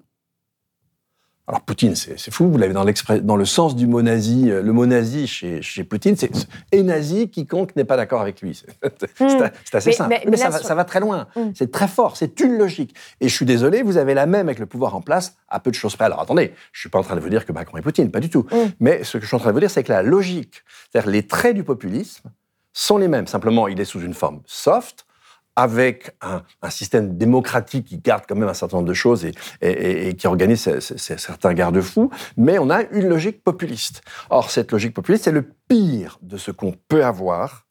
[1.49, 2.85] Alors Poutine, c'est fou, vous l'avez dans,
[3.21, 4.51] dans, le sens du mot nazi.
[4.51, 6.29] Euh, le mot nazi chez, chez Poutine, c'est
[6.73, 8.53] et nazi quiconque n'est pas d'accord avec lui.
[8.99, 9.49] C'est hmm.
[9.71, 10.13] assez simple.
[10.29, 11.27] Mais, ça, va, très loin.
[11.37, 11.51] Hmm.
[11.55, 12.17] C'est très fort.
[12.17, 12.93] C'est une logique.
[13.21, 15.71] Et je suis désolé, vous avez la même avec le pouvoir en place à peu
[15.71, 16.05] de choses près.
[16.05, 18.19] Alors attendez, je suis pas en train de vous dire que Macron est Poutine, pas
[18.19, 18.45] du tout.
[18.51, 18.71] Hmm.
[18.81, 21.09] Mais ce que je suis en train de vous dire, c'est que la logique, c'est-à-dire
[21.09, 22.29] les traits du populisme,
[22.73, 23.25] sont les mêmes.
[23.25, 25.06] Simplement, il est sous une forme soft
[25.57, 29.25] avec un, système démocratique qui garde quand même un certain nombre de choses
[29.61, 34.01] et, qui organise certains garde-fous, mais on a une logique populiste.
[34.29, 37.65] Or, cette logique populiste, c'est le pire de ce qu'on peut avoir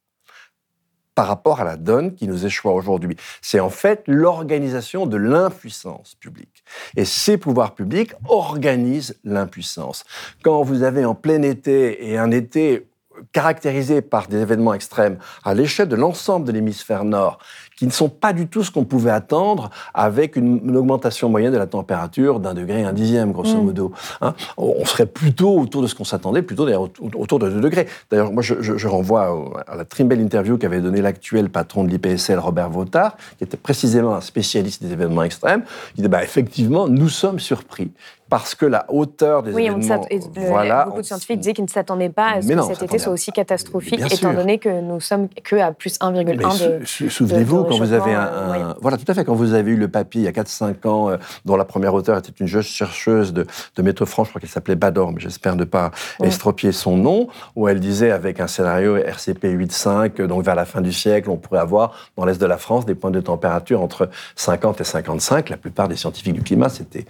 [1.15, 3.17] par rapport à la donne qui nous échoue aujourd'hui.
[3.41, 6.65] C'est en fait l'organisation de l'impuissance publique.
[6.97, 10.05] Et ces pouvoirs publics organisent l'impuissance.
[10.43, 12.89] Quand vous avez en plein été et un été
[13.33, 17.39] caractérisé par des événements extrêmes à l'échelle de l'ensemble de l'hémisphère nord,
[17.77, 21.59] qui ne sont pas du tout ce qu'on pouvait attendre avec une, augmentation moyenne de
[21.59, 23.65] la température d'un degré, un dixième, grosso mm.
[23.65, 23.93] modo.
[24.21, 24.35] Hein.
[24.57, 26.67] on serait plutôt autour de ce qu'on s'attendait, plutôt
[27.15, 27.87] autour de 2 degrés.
[28.11, 32.39] D'ailleurs, moi, je, renvoie à la très belle interview qu'avait donnée l'actuel patron de l'IPSL,
[32.39, 35.63] Robert Vautard, qui était précisément un spécialiste des événements extrêmes.
[35.97, 37.91] Il dit, bah, effectivement, nous sommes surpris
[38.29, 40.07] parce que la hauteur des oui, événements...
[40.11, 42.99] Oui, voilà, beaucoup de scientifiques disaient qu'ils ne s'attendaient pas à ce que cet été
[42.99, 46.85] soit aussi catastrophique, étant donné que nous sommes que à plus 1,1 de...
[47.09, 50.23] Souvenez-vous, quand vous avez un, Voilà, tout à fait, quand vous avez eu le papier
[50.23, 53.47] il y a 4-5 ans, euh, dont la première auteure était une jeune chercheuse de,
[53.77, 55.91] de Métro France, je crois qu'elle s'appelait Bador, mais j'espère ne pas
[56.23, 60.81] estropier son nom, où elle disait avec un scénario RCP 8.5, donc vers la fin
[60.81, 64.09] du siècle, on pourrait avoir dans l'est de la France des points de température entre
[64.35, 65.49] 50 et 55.
[65.51, 67.07] La plupart des scientifiques du climat, c'était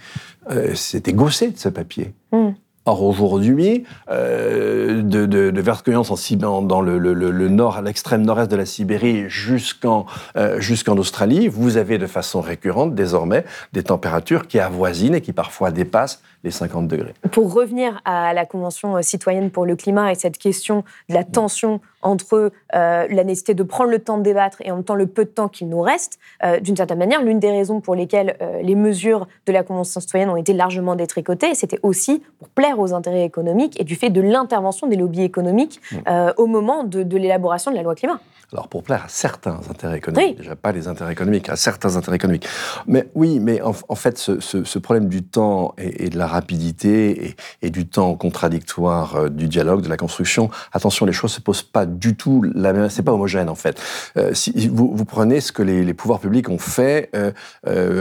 [0.51, 0.73] euh,
[1.13, 2.13] gaussé de ce papier.
[2.31, 2.51] Hmm.
[2.87, 8.49] Or, aujourd'hui, euh, de, de, de en, dans le, le, le, nord, à l'extrême nord-est
[8.49, 10.05] de la Sibérie jusqu'en
[10.37, 13.43] euh, jusqu'en Australie, vous avez de façon récurrente désormais
[13.73, 17.13] des températures qui avoisinent et qui parfois dépassent les 50 degrés.
[17.31, 21.81] Pour revenir à la Convention citoyenne pour le climat et cette question de la tension
[22.01, 25.07] entre euh, la nécessité de prendre le temps de débattre et en même temps le
[25.07, 28.37] peu de temps qu'il nous reste, euh, d'une certaine manière, l'une des raisons pour lesquelles
[28.41, 32.79] euh, les mesures de la Convention citoyenne ont été largement détricotées, c'était aussi pour plaire
[32.79, 35.97] aux intérêts économiques et du fait de l'intervention des lobbies économiques mmh.
[36.37, 38.19] au moment de, de l'élaboration de la loi climat.
[38.53, 42.15] Alors pour plaire à certains intérêts économiques, déjà pas les intérêts économiques, à certains intérêts
[42.15, 42.47] économiques.
[42.87, 47.87] Mais oui, mais en, fait, ce, problème du temps et, de la rapidité et, du
[47.87, 52.15] temps contradictoire euh, du dialogue, de la construction, attention, les choses se posent pas du
[52.15, 52.89] tout la même.
[52.89, 53.81] C'est pas homogène en fait.
[54.15, 57.31] Euh, si vous, vous, prenez ce que les, pouvoirs publics ont fait euh,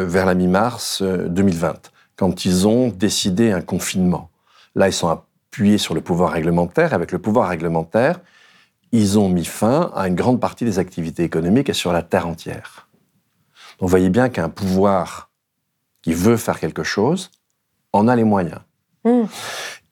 [0.06, 4.30] vers la mi-mars 2020, quand ils ont décidé un confinement.
[4.76, 6.94] Là, ils sont appuyés sur le pouvoir réglementaire.
[6.94, 8.20] Avec le pouvoir réglementaire,
[8.96, 12.26] ils ont mis fin à une grande partie des activités économiques et sur la terre
[12.26, 12.88] entière.
[13.78, 15.30] Donc vous voyez bien qu'un pouvoir
[16.02, 17.30] qui veut faire quelque chose
[17.92, 18.60] en a les moyens.
[19.04, 19.24] Hmm.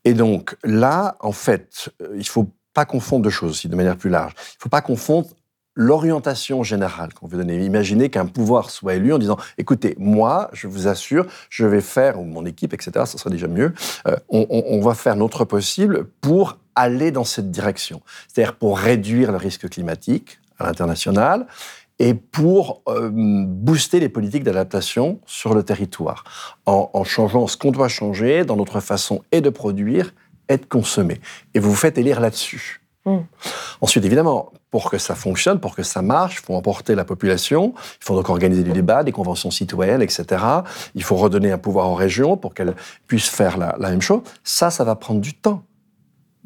[0.04, 3.76] Et donc là, en fait, euh, il ne faut pas confondre deux choses aussi de
[3.76, 4.32] manière plus large.
[4.36, 5.28] Il ne faut pas confondre
[5.74, 7.64] l'orientation générale qu'on veut donner.
[7.64, 12.20] Imaginez qu'un pouvoir soit élu en disant écoutez, moi, je vous assure, je vais faire,
[12.20, 13.72] ou mon équipe, etc., ça serait déjà mieux,
[14.06, 18.02] euh, on, va faire notre possible pour aller dans cette direction.
[18.28, 21.46] C'est-à-dire pour réduire le risque climatique à l'international
[21.98, 26.24] et pour euh, booster les politiques d'adaptation sur le territoire,
[26.66, 30.12] en, en changeant ce qu'on doit changer dans notre façon et de produire
[30.48, 31.20] et de consommer.
[31.54, 32.83] Et vous vous faites élire là-dessus.
[33.04, 33.20] Hmm.
[33.80, 37.74] Ensuite, évidemment, pour que ça fonctionne, pour que ça marche, il faut emporter la population,
[37.76, 40.42] il faut donc organiser des débats, des conventions citoyennes, etc.
[40.94, 42.74] Il faut redonner un pouvoir aux régions pour qu'elles
[43.06, 44.22] puissent faire la, la même chose.
[44.42, 45.62] Ça, ça va prendre du temps.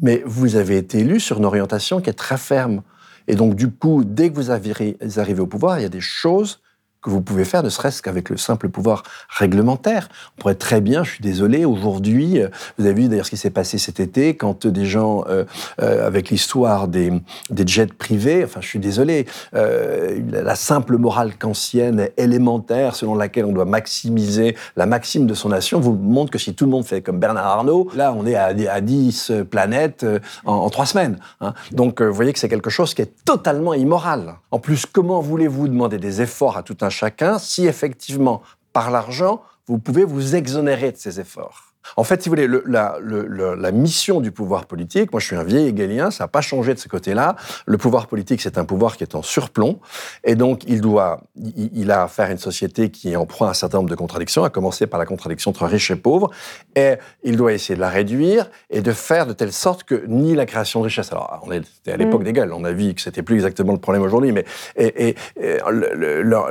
[0.00, 2.82] Mais vous avez été élu sur une orientation qui est très ferme.
[3.28, 6.60] Et donc, du coup, dès que vous arrivez au pouvoir, il y a des choses
[7.02, 10.08] que vous pouvez faire, ne serait-ce qu'avec le simple pouvoir réglementaire.
[10.36, 13.36] On pourrait très bien, je suis désolé, aujourd'hui, euh, vous avez vu d'ailleurs ce qui
[13.36, 15.44] s'est passé cet été, quand des gens, euh,
[15.80, 17.12] euh, avec l'histoire des,
[17.50, 23.52] des, jets privés, enfin je suis désolé, la simple morale kantienne élémentaire selon laquelle on
[23.52, 27.02] doit maximiser la maxime de son nation vous montre que si tout le monde fait
[27.02, 30.06] comme Bernard Arnault, là on est à, à 10 planètes
[30.44, 31.18] en, trois semaines.
[31.40, 31.52] Hein.
[31.72, 34.36] Donc vous voyez que c'est quelque chose qui est totalement immoral.
[34.50, 39.42] En plus, comment voulez-vous demander des efforts à tout un chacun si effectivement, par l'argent,
[39.66, 41.67] vous pouvez vous exonérer de ces efforts.
[41.96, 45.26] En fait, si vous voulez, le, la, le, la, mission du pouvoir politique, moi je
[45.26, 47.36] suis un vieil égalien, ça n'a pas changé de ce côté-là.
[47.66, 49.78] Le pouvoir politique, c'est un pouvoir qui est en surplomb,
[50.24, 53.54] et donc il doit, il, il, a affaire à une société qui en prend un
[53.54, 56.30] certain nombre de contradictions, à commencer par la contradiction entre riches et pauvres,
[56.76, 60.34] et il doit essayer de la réduire et de faire de telle sorte que ni
[60.34, 62.24] la création de richesse, alors on était à l'époque mmh.
[62.24, 64.44] des Galles, on a vu que c'était plus exactement le problème aujourd'hui, mais
[64.76, 65.58] et, et, et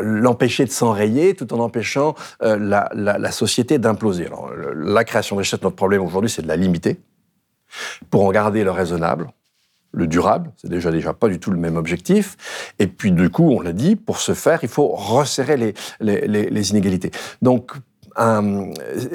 [0.01, 4.27] l'empêcher de s'enrayer tout en empêchant euh, la, la, la, société d'imploser.
[4.27, 6.99] Alors la création de richesse, notre problème aujourd'hui, c'est de la limiter
[8.09, 9.31] pour en garder le raisonnable,
[9.91, 12.37] le durable, c'est déjà déjà pas du tout le même objectif.
[12.79, 16.27] Et puis du coup, on l'a dit, pour ce faire, il faut resserrer les, les,
[16.27, 17.11] les, les inégalités.
[17.41, 17.73] Donc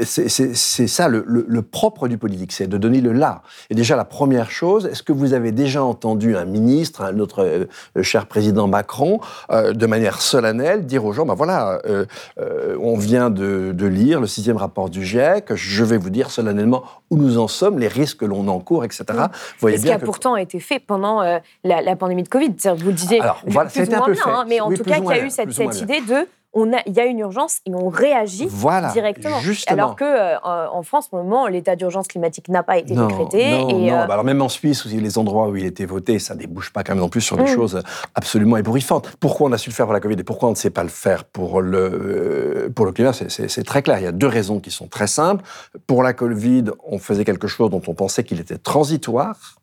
[0.04, 3.42] c'est ça le, le, le, propre du politique, c'est de donner le là.
[3.70, 8.02] Et déjà, la première chose, est-ce que vous avez déjà entendu un ministre, notre euh,
[8.02, 12.04] cher président Macron, euh, de manière solennelle, dire aux gens, ben voilà, euh,
[12.38, 16.30] euh, on vient de, de, lire le sixième rapport du GIEC, je vais vous dire
[16.30, 19.04] solennellement où nous en sommes, les risques que l'on encourt, etc.
[19.08, 19.24] Vous
[19.60, 20.04] voyez ce qui a que...
[20.04, 22.54] pourtant été fait pendant euh, la, la, pandémie de Covid?
[22.76, 24.76] Vous le disiez, Alors, voilà, plus ou moins un peu bien, hein, mais en oui,
[24.76, 27.06] tout cas, il y a eu cette, cette idée de on a, il y a
[27.06, 29.40] une urgence et on réagit voilà, directement.
[29.40, 29.72] Justement.
[29.74, 33.06] Alors que euh, en France, pour le moment, l'état d'urgence climatique n'a pas été non,
[33.06, 33.50] décrété.
[33.50, 33.98] Non, et non.
[34.00, 34.06] Euh...
[34.06, 36.92] Bah alors même en Suisse, les endroits où il été voté, ça débouche pas quand
[36.92, 37.54] même non plus sur des mmh.
[37.54, 37.82] choses
[38.14, 39.10] absolument ébouriffantes.
[39.18, 40.82] Pourquoi on a su le faire pour la Covid et pourquoi on ne sait pas
[40.82, 43.98] le faire pour le euh, pour le climat C'est très clair.
[43.98, 45.44] Il y a deux raisons qui sont très simples.
[45.86, 49.61] Pour la Covid, on faisait quelque chose dont on pensait qu'il était transitoire.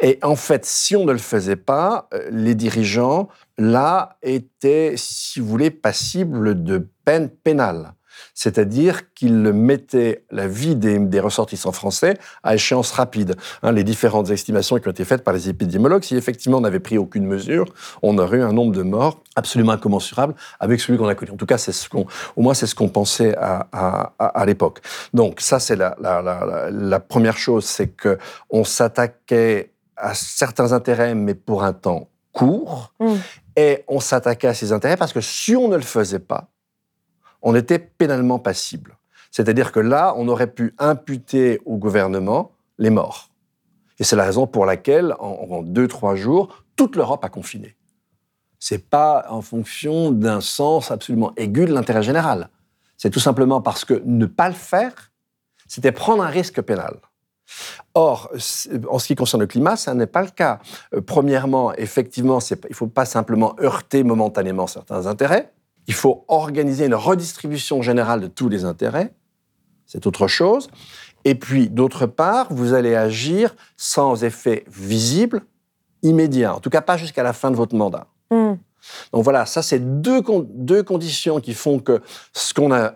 [0.00, 5.40] Et en fait, si on ne le faisait pas, euh, les dirigeants, là, étaient, si
[5.40, 7.94] vous voulez, passibles de peine pénale
[8.34, 13.36] c'est-à-dire qu'il mettait la vie des, des, ressortissants français à échéance rapide.
[13.62, 16.80] Hein, les différentes estimations qui ont été faites par les épidémiologues, si effectivement on n'avait
[16.80, 17.66] pris aucune mesure,
[18.02, 21.32] on aurait eu un nombre de morts absolument incommensurable avec celui qu'on a connu.
[21.32, 22.06] En tout cas, c'est ce qu'on,
[22.36, 24.80] au moins c'est ce qu'on pensait à, à, à, à l'époque.
[25.14, 28.18] Donc ça, c'est la, la, la, la première chose, c'est que
[28.50, 33.14] on s'attaquait à certains intérêts, mais pour un temps court, mmh.
[33.56, 36.48] et on s'attaquait à ces intérêts parce que si on ne le faisait pas,
[37.42, 38.98] on était pénalement passible.
[39.30, 43.30] C'est-à-dire que là, on aurait pu imputer au gouvernement les morts.
[43.98, 47.76] Et c'est la raison pour laquelle, en, en deux, trois jours, toute l'Europe a confiné.
[48.58, 52.50] C'est pas en fonction d'un sens absolument aigu de l'intérêt général.
[52.96, 55.12] C'est tout simplement parce que ne pas le faire,
[55.68, 57.00] c'était prendre un risque pénal.
[57.94, 60.60] Or, en ce qui concerne le climat, ça n'est pas le cas.
[60.94, 65.52] Euh, premièrement, effectivement, il ne faut pas simplement heurter momentanément certains intérêts.
[65.88, 69.14] Il faut organiser une redistribution générale de tous les intérêts.
[69.86, 70.68] C'est autre chose.
[71.24, 75.42] Et puis, d'autre part, vous allez agir sans effet visible,
[76.02, 76.54] immédiat.
[76.54, 78.06] En tout cas, pas jusqu'à la fin de votre mandat.
[78.30, 78.54] Mmh.
[79.12, 82.00] Donc voilà, ça, c'est deux, deux conditions qui font que
[82.34, 82.94] ce qu'on a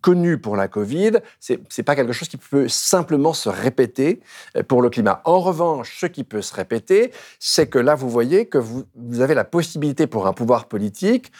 [0.00, 4.20] connu pour la Covid, c'est n'est pas quelque chose qui peut simplement se répéter
[4.56, 5.20] euh, pour le climat.
[5.24, 9.20] En revanche, ce qui peut se répéter, c'est que là, vous voyez que vous, vous
[9.20, 11.32] avez la possibilité pour un pouvoir politique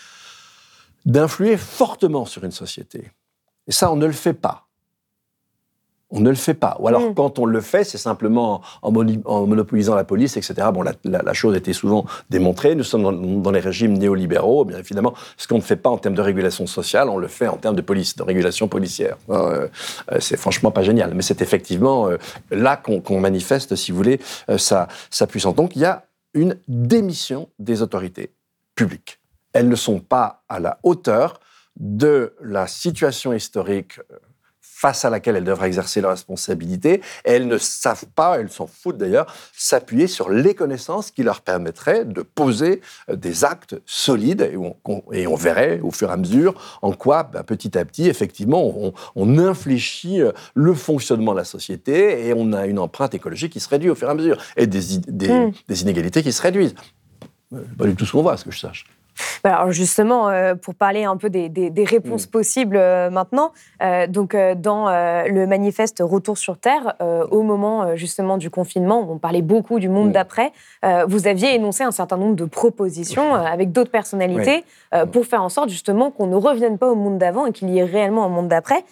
[1.07, 3.11] d'influer fortement sur une société.
[3.67, 4.67] Et ça, on ne le fait pas.
[6.13, 6.77] On ne le fait pas.
[6.81, 7.15] Ou alors, mmh.
[7.15, 10.55] quand on le fait, c'est simplement en, en, monopolisant la police, etc.
[10.75, 12.75] Bon, la, la, la, chose était souvent démontrée.
[12.75, 14.65] Nous sommes dans, dans les régimes néolibéraux.
[14.65, 17.47] Bien évidemment, ce qu'on ne fait pas en termes de régulation sociale, on le fait
[17.47, 19.19] en termes de police, de régulation policière.
[19.31, 19.69] Euh,
[20.19, 21.15] c'est franchement pas génial.
[21.15, 22.17] Mais c'est effectivement euh,
[22.51, 25.55] là qu'on qu manifeste, si vous voulez, euh, sa, sa puissance.
[25.55, 28.33] Donc, il y a une démission des autorités
[28.75, 29.20] publiques
[29.53, 31.41] elles ne sont pas à la hauteur
[31.77, 34.17] de la situation historique euh,
[34.81, 37.03] face à laquelle elles devraient exercer leur responsabilité.
[37.27, 41.43] Et elles ne savent pas, elles s'en foutent d'ailleurs, s'appuyer sur les connaissances qui leur
[41.43, 42.81] permettraient de poser
[43.11, 44.49] euh, des actes solides.
[44.53, 44.75] Et on,
[45.13, 48.65] et on verrait au fur et à mesure en quoi, ben, petit à petit, effectivement,
[48.65, 53.53] on, on, infléchit euh, le fonctionnement de la société et on a une empreinte écologique
[53.53, 55.53] qui se réduit au fur et à mesure et des, des, mmh.
[55.69, 56.75] des inégalités qui se réduisent.
[57.77, 58.87] Pas du tout ce qu'on voit, à ce que je sache.
[59.45, 62.31] Alors justement, euh, pour parler un peu des, des, des réponses mmh.
[62.31, 63.53] possibles euh, maintenant,
[63.83, 66.95] euh, donc dans le manifeste Retour sur Terre,
[67.31, 70.13] au moment justement du confinement, on parlait beaucoup du monde mmh.
[70.13, 70.53] d'après,
[71.07, 74.99] vous aviez énoncé un certain nombre de propositions avec d'autres personnalités oui.
[75.13, 77.79] pour faire en sorte justement qu'on ne revienne pas au monde d'avant et qu'il y
[77.79, 78.85] ait réellement un monde d'après.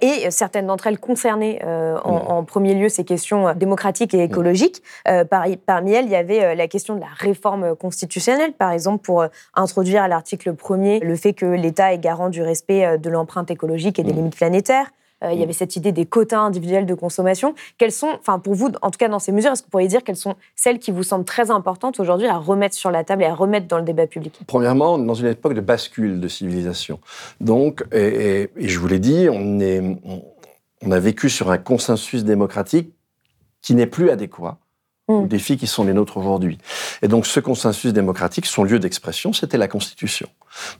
[0.00, 2.30] et certaines d'entre elles concernaient en, mmh.
[2.30, 4.82] en, premier lieu ces questions démocratiques et écologiques.
[5.04, 9.24] Par, parmi elles, il y avait la question de la réforme constitutionnelle, par exemple, pour
[9.72, 13.50] introduire à l'article 1er le fait que l'État est garant du respect euh, de l'empreinte
[13.50, 14.16] écologique et des mmh.
[14.16, 14.90] limites planétaires.
[15.24, 15.44] Euh, il y mmh.
[15.44, 17.54] avait cette idée des quotas individuels de consommation.
[17.78, 19.88] Quelles sont, enfin pour vous, en tout cas dans ces mesures, est-ce que vous pourriez
[19.88, 23.22] dire quelles sont celles qui vous semblent très importantes aujourd'hui à remettre sur la table
[23.22, 24.38] et à remettre dans le débat public?
[24.46, 27.00] Premièrement, dans une époque de bascule de civilisation.
[27.40, 30.22] Donc, et, et, et je vous l'ai dit, on est, on,
[30.82, 32.92] on a vécu sur un consensus démocratique
[33.62, 34.58] qui n'est plus adéquat
[35.08, 36.58] Aux défis qui sont les nôtres aujourd'hui.
[37.02, 40.28] Et donc ce consensus démocratique, son lieu d'expression, c'était la Constitution.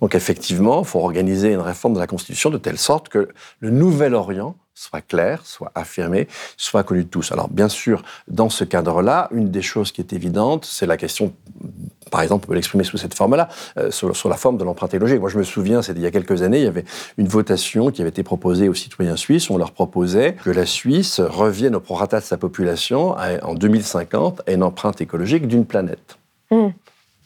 [0.01, 3.71] Donc effectivement, il faut organiser une réforme de la Constitution de telle sorte que le
[3.71, 7.31] nouvel Orient soit clair, soit affirmé, soit connu de tous.
[7.33, 11.33] Alors bien sûr, dans ce cadre-là, une des choses qui est évidente, c'est la question,
[12.11, 13.49] par exemple, on peut l'exprimer sous cette forme-là,
[13.79, 15.21] euh, sur, sur la forme de l'empreinte écologique.
[15.21, 16.85] Moi je me souviens, c'était il y a quelques années, il y avait
[17.19, 21.21] une votation qui avait été proposée aux citoyens suisses, on leur proposait que la Suisse
[21.21, 26.17] revienne au prorata de sa population à- en 2050 à une empreinte écologique d'une planète.
[26.51, 26.69] Mm.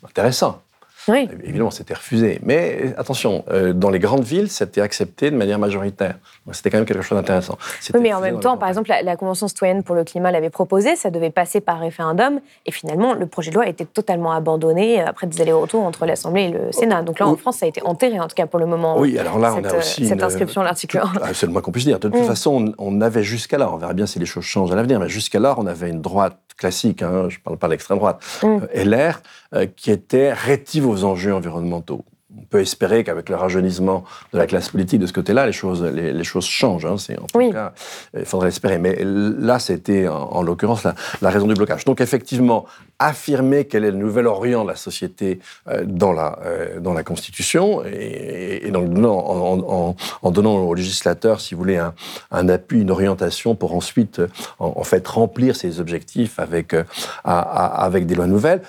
[0.04, 0.62] Intéressant.
[1.08, 1.28] Oui.
[1.44, 2.40] Évidemment, c'était refusé.
[2.42, 6.16] Mais euh, attention, euh, dans les grandes villes, c'était accepté de manière majoritaire.
[6.52, 7.58] C'était quand même quelque chose d'intéressant.
[7.94, 10.50] Oui, mais en même temps, par exemple, la, la Convention citoyenne pour le climat l'avait
[10.50, 14.32] proposé, ça devait passer par référendum, et finalement, le projet de loi a été totalement
[14.32, 17.02] abandonné après des allers-retours entre l'Assemblée et le Sénat.
[17.02, 17.38] Donc là, en Oui.
[17.38, 18.98] France, ça a été enterré, en tout cas pour le moment.
[18.98, 21.12] Oui, alors là, on a aussi cette une- inscription à l'article 1.
[21.22, 21.98] Ah, C'est le moins qu'on puisse dire.
[21.98, 22.24] De toute Mm.
[22.24, 25.00] façon, on, on avait jusqu'à là, on verra bien si les choses changent à l'avenir,
[25.00, 27.98] mais jusqu'à là, on avait une droite classique, hein, je ne parle pas de l'extrême
[27.98, 28.46] droite, Mm.
[28.74, 29.20] euh, LR,
[29.54, 32.04] euh, qui était rétive aux enjeux environnementaux.
[32.38, 34.04] On peut espérer qu'avec le rajeunissement
[34.34, 36.84] de la classe politique de ce côté-là, les choses, les, les choses changent.
[36.84, 36.96] hein.
[36.98, 37.50] C'est en tout Oui.
[37.50, 37.72] cas,
[38.14, 38.78] euh, il faudrait l'espérer.
[38.78, 41.86] Mais là, c'était en, en l'occurrence la, la raison du blocage.
[41.86, 42.66] Donc effectivement,
[42.98, 47.02] affirmer quel est le nouvel orient de la société euh, dans, la, euh, dans la
[47.02, 51.94] Constitution et, donc en, donnant au législateur, si vous voulez, un,
[52.30, 54.20] un appui, une orientation pour ensuite,
[54.58, 56.84] en, fait, remplir ses objectifs avec, euh,
[57.24, 58.62] avec des lois nouvelles.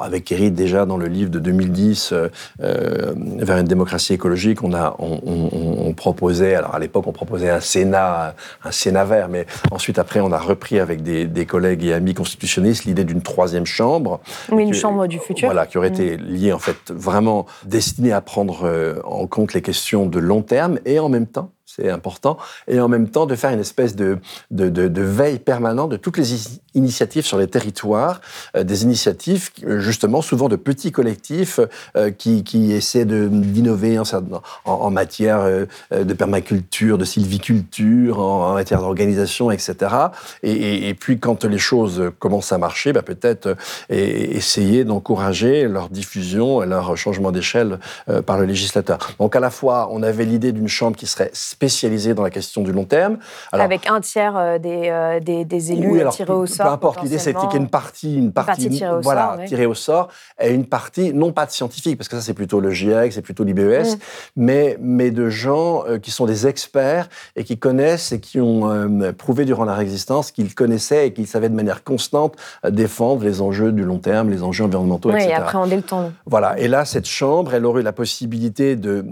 [0.00, 2.28] Avec Eric, déjà dans le livre de 2010, euh,
[2.62, 7.60] euh, vers une démocratie écologique, on, a, on, proposait, alors à l'époque, on proposait un
[7.60, 8.34] Sénat,
[8.64, 12.14] un Sénat vert, mais ensuite, après, on a repris avec des, des collègues et amis
[12.14, 14.20] constitutionnalistes l'idée d'une troisième chambre.
[14.50, 15.48] Oui, une que- chambre du futur.
[15.48, 15.94] Voilà, qui aurait Mm.
[15.94, 20.42] été liée, en fait, vraiment destinée à prendre euh, en compte les questions de long
[20.42, 22.36] terme et en même temps, c'est important,
[22.68, 24.18] et en même temps de faire une espèce de,
[24.50, 28.20] de, veille permanente de toutes les initiatives sur les territoires,
[28.56, 31.60] euh, des initiatives, euh, justement, souvent de petits collectifs
[31.96, 35.44] euh, qui, qui essaient d'innover en, matière
[35.90, 39.94] de permaculture, de sylviculture, en, matière d'organisation, etc.
[40.42, 43.56] Et, puis, quand les choses commencent à marcher, bah, peut-être
[43.88, 47.78] essayer d'encourager leur diffusion et leur changement d'échelle
[48.26, 48.98] par le législateur.
[49.18, 51.30] Donc, à la fois, on avait l'idée d'une chambre qui serait
[51.62, 53.18] spécialisée dans la question du long terme.
[53.52, 56.66] Alors, Avec un tiers euh, des, euh, des, des élus oui, alors, tirés au sort.
[56.66, 59.28] Peu importe, l'idée c'était qu'il y ait une partie, une partie, partie tirée au voilà,
[59.28, 59.44] sort, oui.
[59.46, 60.08] tirée au sort,
[60.40, 63.22] et une partie non pas de scientifiques, parce que ça c'est plutôt le GIEC, c'est
[63.22, 63.62] plutôt l'IBES,
[63.94, 63.98] Mm.
[64.36, 68.68] mais mais de gens euh, qui sont des experts et qui connaissent et qui ont
[68.68, 72.34] euh, prouvé durant leur existence qu'ils connaissaient et qu'ils savaient de manière constante
[72.68, 75.30] défendre les enjeux du long terme, les enjeux environnementaux, Oui, etc.
[75.30, 76.12] et appréhender le temps.
[76.26, 76.58] Voilà.
[76.58, 79.04] Et là, cette chambre, elle aurait eu la possibilité de,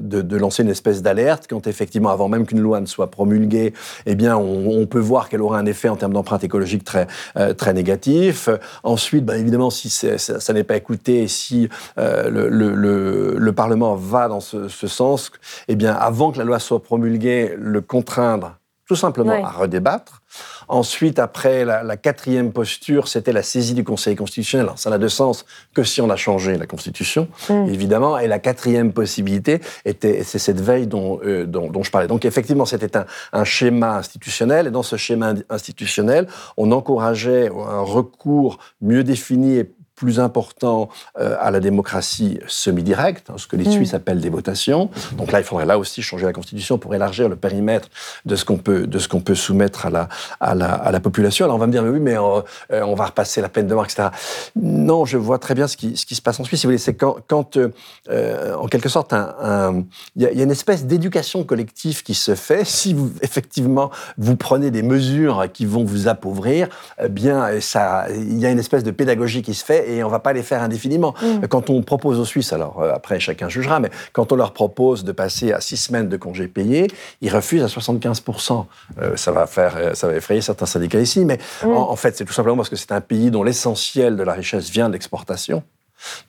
[0.00, 3.72] de, de lancer une espèce d'alerte quand effectivement, avant même qu'une loi ne soit promulguée,
[4.06, 7.54] eh bien, on, peut voir qu'elle aurait un effet en termes d'empreinte écologique très, euh,
[7.54, 8.48] très négatif.
[8.82, 11.68] Ensuite, ben, évidemment, si ça, n'est pas écouté, et si
[11.98, 15.30] euh, le Parlement va dans ce, ce sens,
[15.68, 18.56] eh bien, avant que la loi soit promulguée, le contraindre
[18.88, 19.42] tout simplement Ouais.
[19.42, 20.22] à redébattre.
[20.68, 24.66] Ensuite, après, la, la quatrième posture, c'était la saisie du Conseil constitutionnel.
[24.66, 27.68] Alors, ça n'a de sens que si on a changé la Constitution, Mm.
[27.68, 28.18] évidemment.
[28.18, 32.08] Et la quatrième possibilité, était, c'est cette veille dont, euh, dont, dont je parlais.
[32.08, 34.66] Donc, effectivement, c'était un, un schéma institutionnel.
[34.66, 36.26] Et dans ce schéma institutionnel,
[36.56, 39.70] on encourageait un recours mieux défini et
[40.02, 40.88] plus important
[41.20, 43.72] euh, à la démocratie semi-directe, hein, ce que les Mm.
[43.72, 44.90] Suisses appellent des votations.
[45.16, 47.88] Donc là, il faudrait là aussi changer la Constitution pour élargir le périmètre
[48.26, 50.08] de ce qu'on peut, de ce qu'on peut soumettre à la,
[50.40, 51.44] à, la, à la population.
[51.44, 52.40] Alors on va me dire, mais oui, mais euh,
[52.72, 54.08] euh, on va repasser la peine de mort, etc.
[54.56, 56.60] Non, je vois très bien ce qui, ce qui se passe en Suisse.
[56.60, 59.84] Si vous voulez, c'est quand, quand euh, en quelque sorte, un- un-
[60.16, 62.64] il y, a- il y a une espèce d'éducation collective qui se fait.
[62.64, 66.68] Si vous, effectivement, vous prenez des mesures qui vont vous appauvrir,
[67.00, 70.08] eh bien, ça, il y a une espèce de pédagogie qui se fait et on
[70.08, 71.14] va pas les faire indéfiniment.
[71.20, 71.46] Mm.
[71.48, 75.04] Quand on propose aux Suisses, alors euh, après chacun jugera, mais quand on leur propose
[75.04, 76.86] de passer à six semaines de congés payés,
[77.20, 78.66] ils refusent à 75%.
[79.00, 81.70] Euh, ça va faire, euh, ça va effrayer certains syndicats ici, mais Mm.
[81.72, 84.32] en, en fait, c'est tout simplement parce que c'est un pays dont l'essentiel de la
[84.32, 85.62] richesse vient de l'exportation.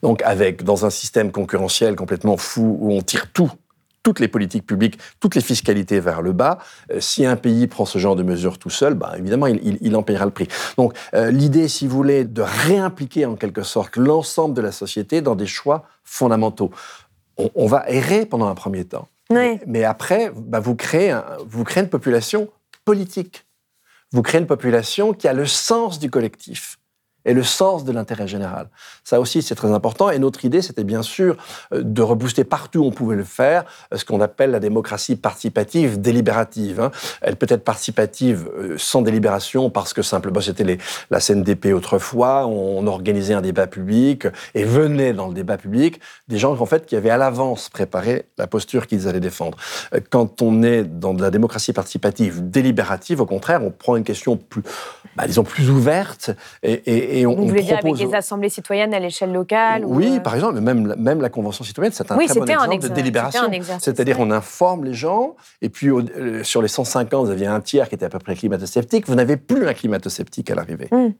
[0.02, 3.50] Donc, avec dans un système concurrentiel complètement fou où on tire tout
[4.04, 6.58] toutes les politiques publiques, toutes les fiscalités vers le bas.
[6.92, 9.78] Euh, si un pays prend ce genre de mesures tout seul, bah, évidemment, il, il-
[9.80, 10.46] il en payera le prix.
[10.76, 15.20] Donc, euh, l'idée, si vous voulez, de réimpliquer en quelque sorte l'ensemble de la société
[15.22, 16.70] dans des choix fondamentaux.
[17.38, 19.08] On, on va errer pendant un premier temps.
[19.30, 19.58] Oui.
[19.66, 22.48] Mais après, bah, vous, créez un- vous créez une population
[22.84, 23.46] politique.
[24.12, 26.78] Vous créez une population qui a le sens du collectif.
[27.24, 28.68] Et le sens de l'intérêt général.
[29.02, 30.10] Ça aussi, c'est très important.
[30.10, 31.36] Et notre idée, c'était bien sûr
[31.72, 35.16] euh, de rebooster partout où on pouvait le faire, euh, ce qu'on appelle la démocratie
[35.16, 36.80] participative, délibérative.
[36.80, 36.90] Hein.
[37.22, 40.78] Elle peut être participative euh, sans délibération parce que simplement c'était
[41.10, 46.36] la CNDP autrefois, on, organisait un débat public et venaient dans le débat public des
[46.36, 49.56] gens en fait qui avaient à l'avance préparé la posture qu'ils allaient défendre.
[50.10, 54.36] Quand on est dans de la démocratie participative délibérative, au contraire, on prend une question
[54.36, 54.62] plus,
[55.16, 56.30] bah, disons plus ouverte
[56.62, 60.34] et on, Vous voulez dire avec les assemblées citoyennes à l'échelle locale Oui, euh, par
[60.34, 63.42] exemple, même, même la Convention citoyenne, c'est un très bon exemple de délibération.
[63.78, 67.88] C'est-à-dire on informe les gens, et puis euh, sur les 150, vous aviez un tiers
[67.88, 70.88] qui était à peu près climato-sceptique, vous n'avez plus un climato-sceptique à l'arrivée.
[70.90, 71.10] Hmm.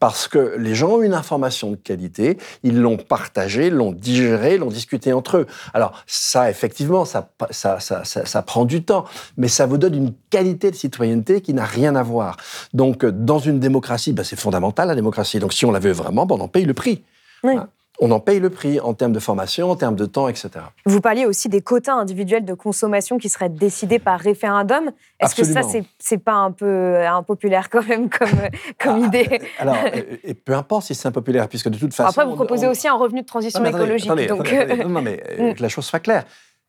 [0.00, 4.68] Parce que les gens ont une information de qualité, ils l'ont partagée, l'ont digérée, l'ont
[4.68, 5.46] discutée entre eux.
[5.72, 9.04] Alors ça, effectivement, ça, ça, ça, ça, prend du temps,
[9.36, 12.36] mais ça vous donne une qualité de citoyenneté qui n'a rien à voir.
[12.74, 16.26] Donc dans une démocratie, ben, c'est fondamental la démocratie donc si on la veut vraiment,
[16.26, 17.02] ben, on en paye le prix.
[17.44, 17.68] Hein.
[18.00, 20.50] on en paye le prix en termes de formation, en termes de temps, etc.
[20.86, 24.92] Vous parliez aussi des quotas individuels de consommation qui seraient décidés par référendum.
[25.18, 25.62] Est-ce que ça,
[25.98, 28.28] c'est pas un peu impopulaire quand même comme,
[28.78, 29.40] comme ah, idée?
[29.58, 29.76] Alors,
[30.22, 32.10] et peu importe si c'est impopulaire, puisque de toute façon...
[32.10, 34.10] Après, vous proposez aussi un revenu de transition écologique.
[34.28, 34.52] donc...
[34.52, 36.24] Euh, non, mais euh, que la chose soit claire,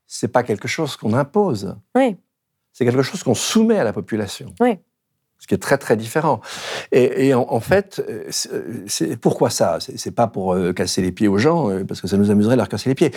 [0.07, 1.76] c'est pas quelque chose qu'on impose.
[1.95, 2.16] Oui.
[2.72, 4.53] C'est quelque chose qu'on soumet à la population.
[4.59, 4.80] Oui
[5.43, 6.39] ce qui est très très différent.
[6.93, 8.29] Et, en, fait, euh,
[8.87, 9.77] c'est pourquoi ça?
[9.81, 12.53] C'est pas pour euh, casser les pieds aux gens, euh, parce que ça nous amuserait
[12.55, 13.11] de leur casser les pieds.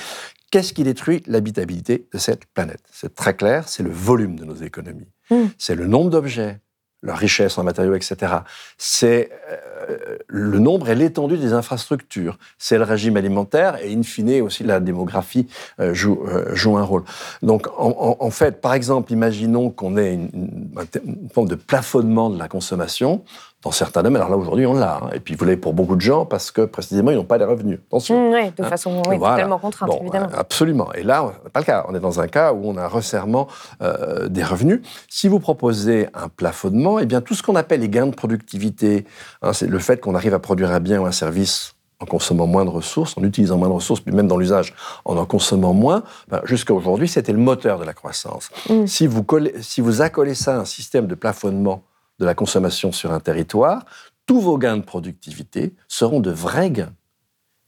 [0.50, 2.80] Qu'est-ce qui détruit l'habitabilité de cette planète?
[2.90, 5.06] C'est très clair, c'est le volume de nos économies.
[5.30, 5.36] Mmh.
[5.56, 6.58] C'est le nombre d'objets,
[7.02, 8.32] leur richesse en matériaux, etc.
[8.78, 12.38] C'est euh, le nombre et l'étendue des infrastructures.
[12.58, 15.46] C'est le régime alimentaire et, in fine, aussi la démographie
[15.78, 17.04] euh, joue, euh, joue, un rôle.
[17.42, 20.70] Donc, en, fait, par exemple, imaginons qu'on ait une,
[21.04, 23.22] une, forme de plafonnement de la consommation
[23.66, 24.22] dans certains domaines.
[24.22, 25.00] Alors là, aujourd'hui, on l'a.
[25.02, 25.10] Hein.
[25.12, 27.44] Et puis, vous l'avez pour beaucoup de gens parce que, précisément, ils n'ont pas les
[27.44, 27.80] revenus.
[27.88, 28.30] Attention.
[28.30, 28.68] Mmh, oui, de hein.
[28.68, 30.28] façon oui, totalement contrainte, évidemment.
[30.32, 30.92] Absolument.
[30.92, 31.84] Et là, pas le cas.
[31.88, 33.48] On est dans un cas où on a un resserrement
[33.82, 34.82] euh, des revenus.
[35.08, 39.04] Si vous proposez un plafonnement, eh bien, tout ce qu'on appelle les gains de productivité,
[39.42, 42.46] hein, c'est le fait qu'on arrive à produire un bien ou un service en consommant
[42.46, 45.72] moins de ressources, en utilisant moins de ressources, puis même dans l'usage, en en consommant
[45.72, 48.50] moins, ben, jusqu'à aujourd'hui, c'était le moteur de la croissance.
[48.68, 48.86] Mmh.
[48.86, 51.82] Si, vous collez, si vous accolez ça à un système de plafonnement
[52.18, 53.84] de la consommation sur un territoire,
[54.26, 56.94] tous vos gains de productivité seront de vrais gains.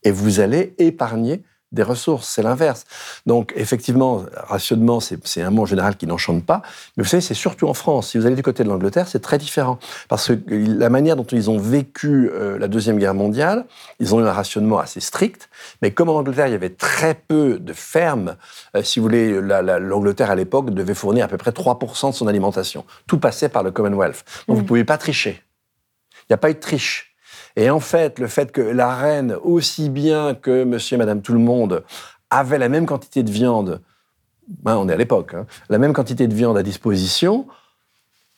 [0.03, 2.85] Et vous allez épargner des ressources, c'est l'inverse.
[3.25, 6.61] Donc effectivement, rationnement, c'est un mot en général qui n'enchante pas,
[6.97, 8.09] mais vous savez, c'est surtout en France.
[8.09, 9.79] Si vous allez du côté de l'Angleterre, c'est très différent.
[10.07, 13.65] Parce que la manière dont ils ont vécu euh, la Deuxième Guerre mondiale,
[13.99, 15.49] ils ont eu un rationnement assez strict,
[15.81, 18.35] mais comme en Angleterre, il y avait très peu de fermes,
[18.75, 22.27] euh, si vous voulez, l'Angleterre à l'époque devait fournir à peu près 3% de son
[22.27, 22.85] alimentation.
[23.07, 24.23] Tout passait par le Commonwealth.
[24.47, 25.41] Donc vous ne pouvez pas tricher.
[26.23, 27.08] Il n'y a pas eu de triche.
[27.59, 31.33] Et en fait, le fait que la reine, aussi bien que monsieur et madame tout
[31.33, 31.83] le monde,
[32.29, 33.81] avaient la même quantité de viande,
[34.47, 37.47] ben, on est à l'époque, hein, la même quantité de viande à disposition,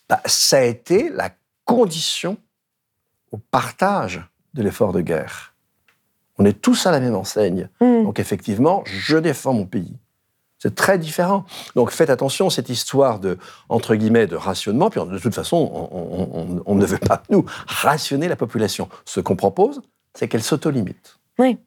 [0.09, 1.29] bah, ça a été la
[1.65, 2.35] condition
[3.31, 5.53] au partage de l'effort de guerre.
[6.39, 7.69] On est tous à la même enseigne.
[7.79, 8.05] Mmh.
[8.05, 9.95] Donc effectivement, je défends mon pays.
[10.61, 11.43] C'est très différent.
[11.75, 15.89] Donc faites attention, cette histoire de, entre guillemets, de rationnement, puis de toute façon,
[16.65, 18.87] on, ne veut pas, nous, rationner la population.
[19.05, 19.81] Ce qu'on propose,
[20.13, 21.17] c'est qu'elle s'autolimite.
[21.39, 21.57] Oui.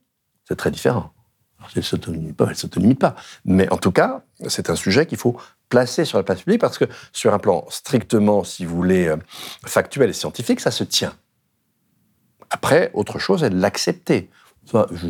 [0.48, 1.10] C'est très différent.
[1.58, 3.16] Alors, elle ne s'autolimite pas, elle ne s'autolimite pas.
[3.44, 5.36] Mais en tout cas, c'est un sujet qu'il faut
[5.68, 9.16] placer sur la place publique parce que sur un plan strictement, si vous voulez, euh,
[9.66, 11.14] factuel et scientifique, ça se tient.
[12.50, 14.30] Après, autre chose est de l'accepter.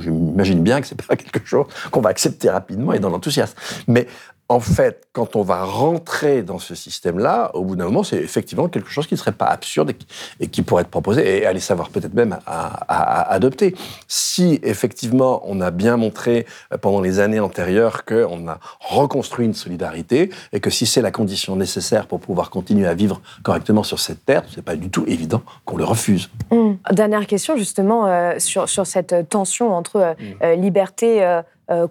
[0.01, 3.57] J'imagine bien que c'est pas quelque chose qu'on va accepter rapidement et dans l'enthousiasme.
[3.87, 4.07] Mais
[4.51, 8.69] en fait, quand on va rentrer dans ce système-là, au bout d'un moment, c'est effectivement
[8.69, 9.93] quelque chose qui ne serait pas absurde
[10.39, 13.75] et qui, pourrait être proposé et aller savoir peut-être même à, adopter.
[14.07, 19.55] Si effectivement on a bien montré euh, pendant les années antérieures qu'on a reconstruit une
[19.55, 23.99] solidarité et que si c'est la condition nécessaire pour pouvoir continuer à vivre correctement sur
[23.99, 26.29] cette terre, c'est pas du tout évident qu'on le refuse.
[26.51, 26.73] Mmh.
[26.93, 30.61] Dernière question justement euh, sur, sur, cette tension entre euh, mmh.
[30.61, 31.41] liberté,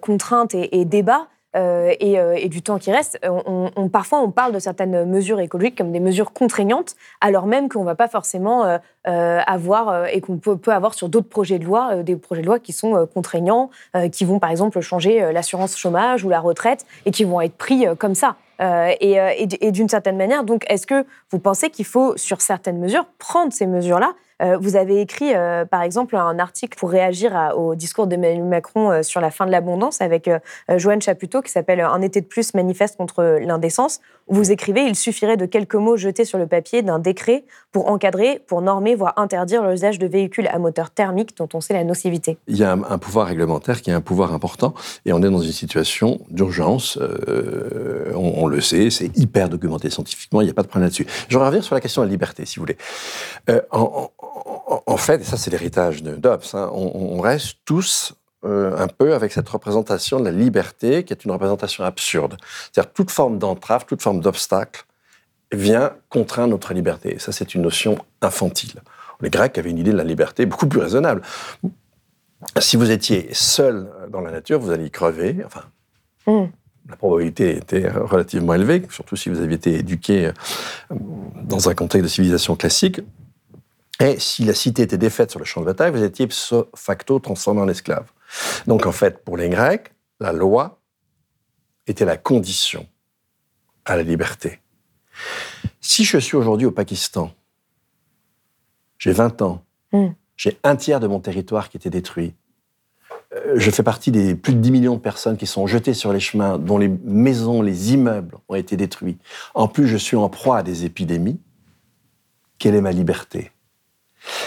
[0.00, 1.26] contrainte et, et débat.
[1.56, 3.20] Euh, euh, et, du temps qui reste,
[3.92, 7.84] parfois on parle de certaines mesures écologiques comme des mesures contraignantes, alors même qu'on ne
[7.84, 12.16] va pas forcément euh, avoir et qu'on peut, avoir sur d'autres projets de loi, des
[12.16, 13.70] projets de loi qui sont contraignants,
[14.10, 17.86] qui vont par exemple changer l'assurance chômage ou la retraite et qui vont être pris
[17.98, 18.36] comme ça.
[18.60, 23.52] et, d'une certaine manière, donc, est-ce que vous pensez qu'il faut, sur certaines mesures, prendre
[23.52, 28.44] ces mesures-là vous avez écrit, euh, par exemple, un article pour réagir au discours d'Emmanuel
[28.44, 30.30] Macron sur la fin de l'abondance avec
[30.68, 34.00] Joanne Chaputto qui s'appelle Un été de plus manifeste contre l'indécence.
[34.28, 38.40] Vous écrivez Il suffirait de quelques mots jetés sur le papier d'un décret pour encadrer,
[38.46, 42.38] pour normer, voire interdire l'usage de véhicules à moteur thermique dont on sait la nocivité.
[42.46, 44.74] Il y a un, pouvoir réglementaire qui est un pouvoir important
[45.04, 46.98] et on est dans une situation d'urgence.
[48.14, 51.06] on, le sait, c'est hyper documenté scientifiquement, il n'y a pas de problème là-dessus.
[51.28, 52.76] Je reviens sur la question de la liberté, si vous voulez.
[53.48, 53.60] Euh,
[54.96, 58.14] fait, et ça c'est l'héritage de Dobbs, hein, on, reste tous
[58.44, 62.36] euh, un peu avec cette représentation de la liberté qui est une représentation absurde.
[62.72, 64.84] C'est-à-dire toute forme d'entrave, toute forme d'obstacle
[65.52, 67.18] vient contraindre notre liberté.
[67.18, 68.82] ça, c'est une notion infantile.
[69.20, 71.22] Les Grecs avaient une idée de la liberté beaucoup plus raisonnable.
[72.58, 75.42] Si vous étiez seul dans la nature, vous alliez crever.
[75.44, 75.62] Enfin,
[76.26, 76.50] mm
[76.88, 80.32] la probabilité était relativement élevée, surtout si vous aviez été éduqué euh,
[81.42, 83.00] dans un contexte de civilisation classique.
[84.00, 87.18] Et si la cité était défaite sur le champ de bataille, vous étiez ipso facto
[87.18, 88.10] transformé en esclave.
[88.66, 90.80] Donc en fait, pour les Grecs, la loi
[91.86, 92.86] était la condition
[93.84, 94.60] à la liberté.
[95.80, 97.32] Si je suis aujourd'hui au Pakistan,
[98.98, 100.08] j'ai 20 ans, hmm.
[100.36, 102.34] j'ai un tiers de mon territoire qui était détruit,
[103.34, 106.12] euh, je fais partie des plus de 10 millions de personnes qui sont jetées sur
[106.12, 109.18] les chemins, dont les maisons, les immeubles ont été détruits.
[109.54, 111.40] En plus, je suis en proie à des épidémies.
[112.58, 113.50] Quelle est ma liberté?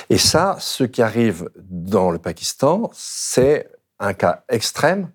[0.10, 3.70] Et ça, ce qui arrive dans le Pakistan, c'est
[4.00, 5.10] un cas extrême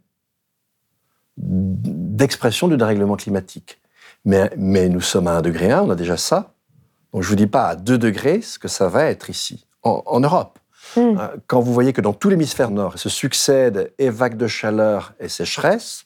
[1.37, 3.81] d'expression du dérèglement climatique.
[4.25, 6.55] Mais, mais, nous sommes à 1 degré 1, on a déjà ça.
[7.13, 9.67] Donc je ne vous dis pas à 2 degrés ce que ça va être ici,
[9.83, 10.59] en Europe.
[10.97, 11.17] Hmm.
[11.19, 15.15] Euh, quand vous voyez que dans tout l'hémisphère nord se succèdent et vagues de chaleur
[15.21, 16.05] et sécheresse,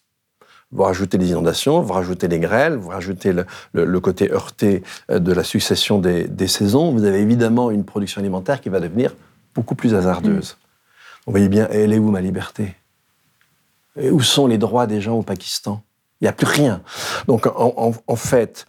[0.73, 3.33] vous rajoutez les inondations, vous rajoutez les grêles, vous rajoutez
[3.73, 8.61] le, côté heurté euh, de la succession des, saisons, vous avez évidemment une production alimentaire
[8.61, 9.15] qui va devenir
[9.55, 10.53] beaucoup plus hasardeuse.
[10.53, 11.27] Hmm.
[11.27, 12.75] Vous voyez bien, elle est où ma liberté?
[13.99, 15.83] Et Où sont les droits des gens au Pakistan?
[16.21, 16.83] Il n'y a plus rien.
[17.27, 18.67] Donc en fait,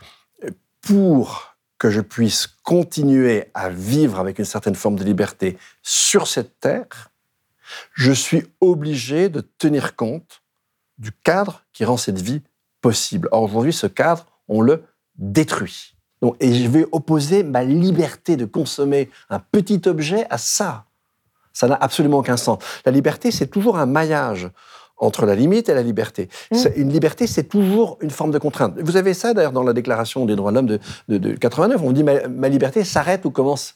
[0.81, 6.59] pour que je puisse continuer à vivre avec une certaine forme de liberté sur cette
[6.59, 7.11] terre,
[7.93, 10.41] je suis obligé de tenir compte
[10.97, 12.41] du cadre qui rend cette vie
[12.81, 13.27] possible.
[13.31, 14.83] Or, aujourd'hui, ce cadre, on le
[15.17, 15.95] détruit.
[16.21, 20.85] Donc, et je vais opposer ma liberté de consommer un petit objet à ça.
[21.53, 22.59] Ça n'a absolument aucun sens.
[22.85, 24.49] La liberté, c'est toujours un maillage
[24.97, 26.27] entre la limite et la liberté.
[26.51, 26.57] Mm.
[26.75, 28.73] Une liberté, c'est toujours une forme de contrainte.
[28.79, 30.79] Vous avez ça d'ailleurs dans la Déclaration des droits de l'homme de,
[31.17, 31.81] de, 89.
[31.83, 33.75] On dit ma, liberté s'arrête où commence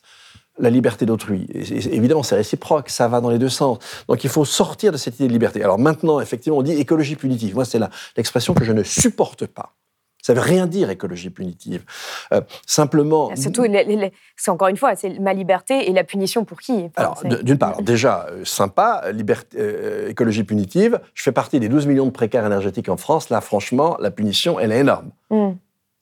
[0.60, 1.48] la liberté d'autrui.
[1.54, 3.80] Évidemment, c'est réciproque, ça va dans les deux sens.
[4.08, 5.64] Donc il faut sortir de cette idée de liberté.
[5.64, 7.56] Alors maintenant, effectivement, on dit écologie punitive.
[7.56, 7.80] Moi, c'est
[8.18, 9.74] l'expression que je ne supporte pas.
[10.22, 11.84] Ça ne veut rien dire écologie punitive.
[12.32, 13.36] Euh, simplement.
[13.36, 13.66] Surtout,
[14.38, 17.82] c'est encore une fois, c'est ma liberté et la punition pour qui Alors, d'une part,
[17.82, 21.00] déjà, euh, sympa, liberté, euh, écologie punitive.
[21.16, 23.30] Je fais partie des 12 millions de précaires énergétiques en France.
[23.30, 25.10] Là, franchement, la punition, elle est énorme.
[25.32, 25.54] Hmm.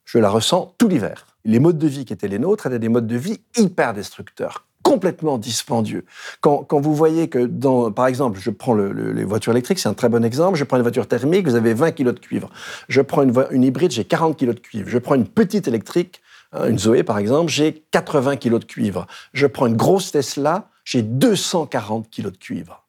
[0.04, 1.28] Je la ressens tout l'hiver.
[1.45, 4.65] Les modes de vie qui étaient les nôtres étaient des modes de vie hyper destructeurs,
[4.83, 6.05] complètement dispendieux.
[6.41, 10.09] Quand, vous voyez que, dans, par exemple, je prends les voitures électriques, c'est un très
[10.09, 12.49] bon exemple, je prends une voiture thermique, vous avez 20 kg de cuivre.
[12.87, 14.89] Je prends une, une hybride, j'ai 40 kg de cuivre.
[14.89, 16.21] Je prends une petite électrique,
[16.53, 19.07] hein, une Zoé par exemple, j'ai 80 kg de cuivre.
[19.33, 22.83] Je prends une grosse Tesla, j'ai 240 kg de cuivre.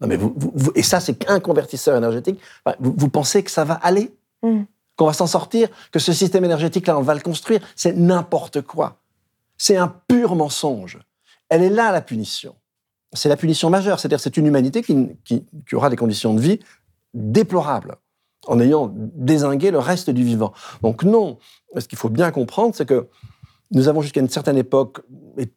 [0.00, 0.34] Non mais vous,
[0.74, 2.40] et ça, c'est qu'un convertisseur énergétique.
[2.78, 4.12] Vous, pensez que ça va aller?
[4.42, 4.62] Mm.
[5.00, 8.98] Qu'on va s'en sortir Que ce système énergétique-là, on va le construire C'est n'importe quoi.
[9.56, 10.98] C'est un pur mensonge
[11.50, 12.54] elle est là, la punition.
[13.12, 16.60] C'est la punition majeure, c'est-à-dire c'est une humanité qui, aura des conditions de vie
[17.12, 17.96] déplorables,
[18.46, 20.52] en ayant désingué le reste du vivant.
[20.80, 21.38] Donc non,
[21.76, 23.08] ce qu'il faut bien comprendre, c'est que
[23.72, 25.00] nous avons jusqu'à une certaine époque,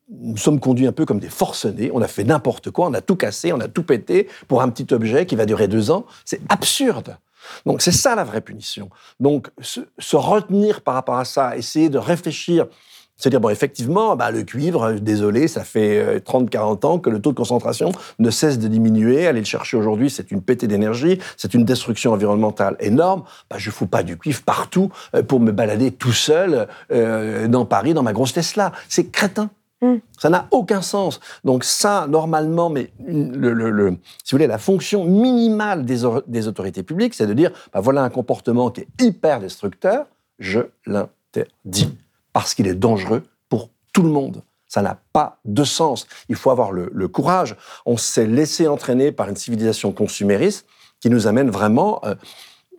[0.10, 3.02] nous sommes conduits un peu comme des forcenés, on a fait n'importe quoi, on a
[3.02, 6.06] tout cassé, on a tout pété pour un petit objet qui va durer deux ans.
[6.26, 7.18] C'est absurde.
[7.66, 8.90] Donc c'est ça la vraie punition.
[9.20, 12.68] Donc se, retenir par rapport à ça, essayer de réfléchir
[13.16, 17.32] c'est-à-dire, bon, effectivement, bah, le cuivre, désolé, ça fait 30-40 euh, ans que le taux
[17.32, 19.28] de concentration ne cesse de diminuer.
[19.28, 23.24] Aller le chercher aujourd'hui, c'est une pétée d'énergie, c'est une destruction environnementale énorme.
[23.50, 27.48] Bah, je ne fous pas du cuivre partout euh, pour me balader tout seul euh,
[27.48, 28.72] dans Paris, dans ma grosse Tesla.
[28.90, 29.52] C'est crétin.
[29.84, 29.98] Hmm.
[30.18, 31.20] Ça n'a aucun sens.
[31.44, 33.98] Donc ça, normalement, mais si vous
[34.32, 38.72] voulez, la fonction minimale des, des autorités publiques, c'est de dire, bah, voilà un comportement
[38.72, 40.06] qui est hyper destructeur,
[40.40, 41.98] je l'interdis
[42.32, 44.42] parce qu'il est dangereux pour tout le monde.
[44.70, 46.08] Ça n'a pas de sens.
[46.30, 47.58] Il faut avoir le, courage.
[47.86, 50.66] On s'est laissé entraîner par une civilisation consumériste
[51.02, 52.16] qui nous amène vraiment euh,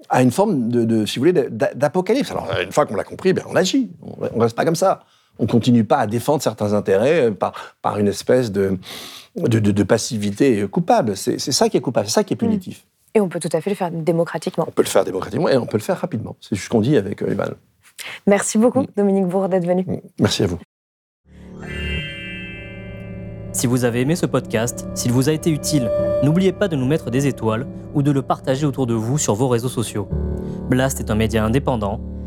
[0.08, 2.30] à une forme de, si vous voulez, d'apocalypse.
[2.30, 3.90] Alors, une fois qu'on l'a compris, ben, on agit.
[4.00, 5.04] On ne reste pas comme ça.
[5.38, 8.78] On continue pas à défendre certains intérêts par, par une espèce de,
[9.36, 11.16] de, de, passivité coupable.
[11.16, 12.86] C'est ça qui est coupable, c'est ça qui est punitif.
[13.14, 14.64] Et on peut tout à fait le faire démocratiquement.
[14.66, 16.36] On peut le faire démocratiquement et on peut le faire rapidement.
[16.40, 17.50] C'est ce qu'on dit avec Ivan.
[18.26, 18.86] Merci beaucoup, mm.
[18.96, 19.84] Dominique Bourg, d'être venu.
[19.86, 20.00] Mm.
[20.18, 20.58] Merci à vous.
[23.52, 25.88] Si vous avez aimé ce podcast, s'il vous a été utile,
[26.24, 29.36] n'oubliez pas de nous mettre des étoiles ou de le partager autour de vous sur
[29.36, 30.08] vos réseaux sociaux.
[30.68, 32.00] Blast est un média indépendant,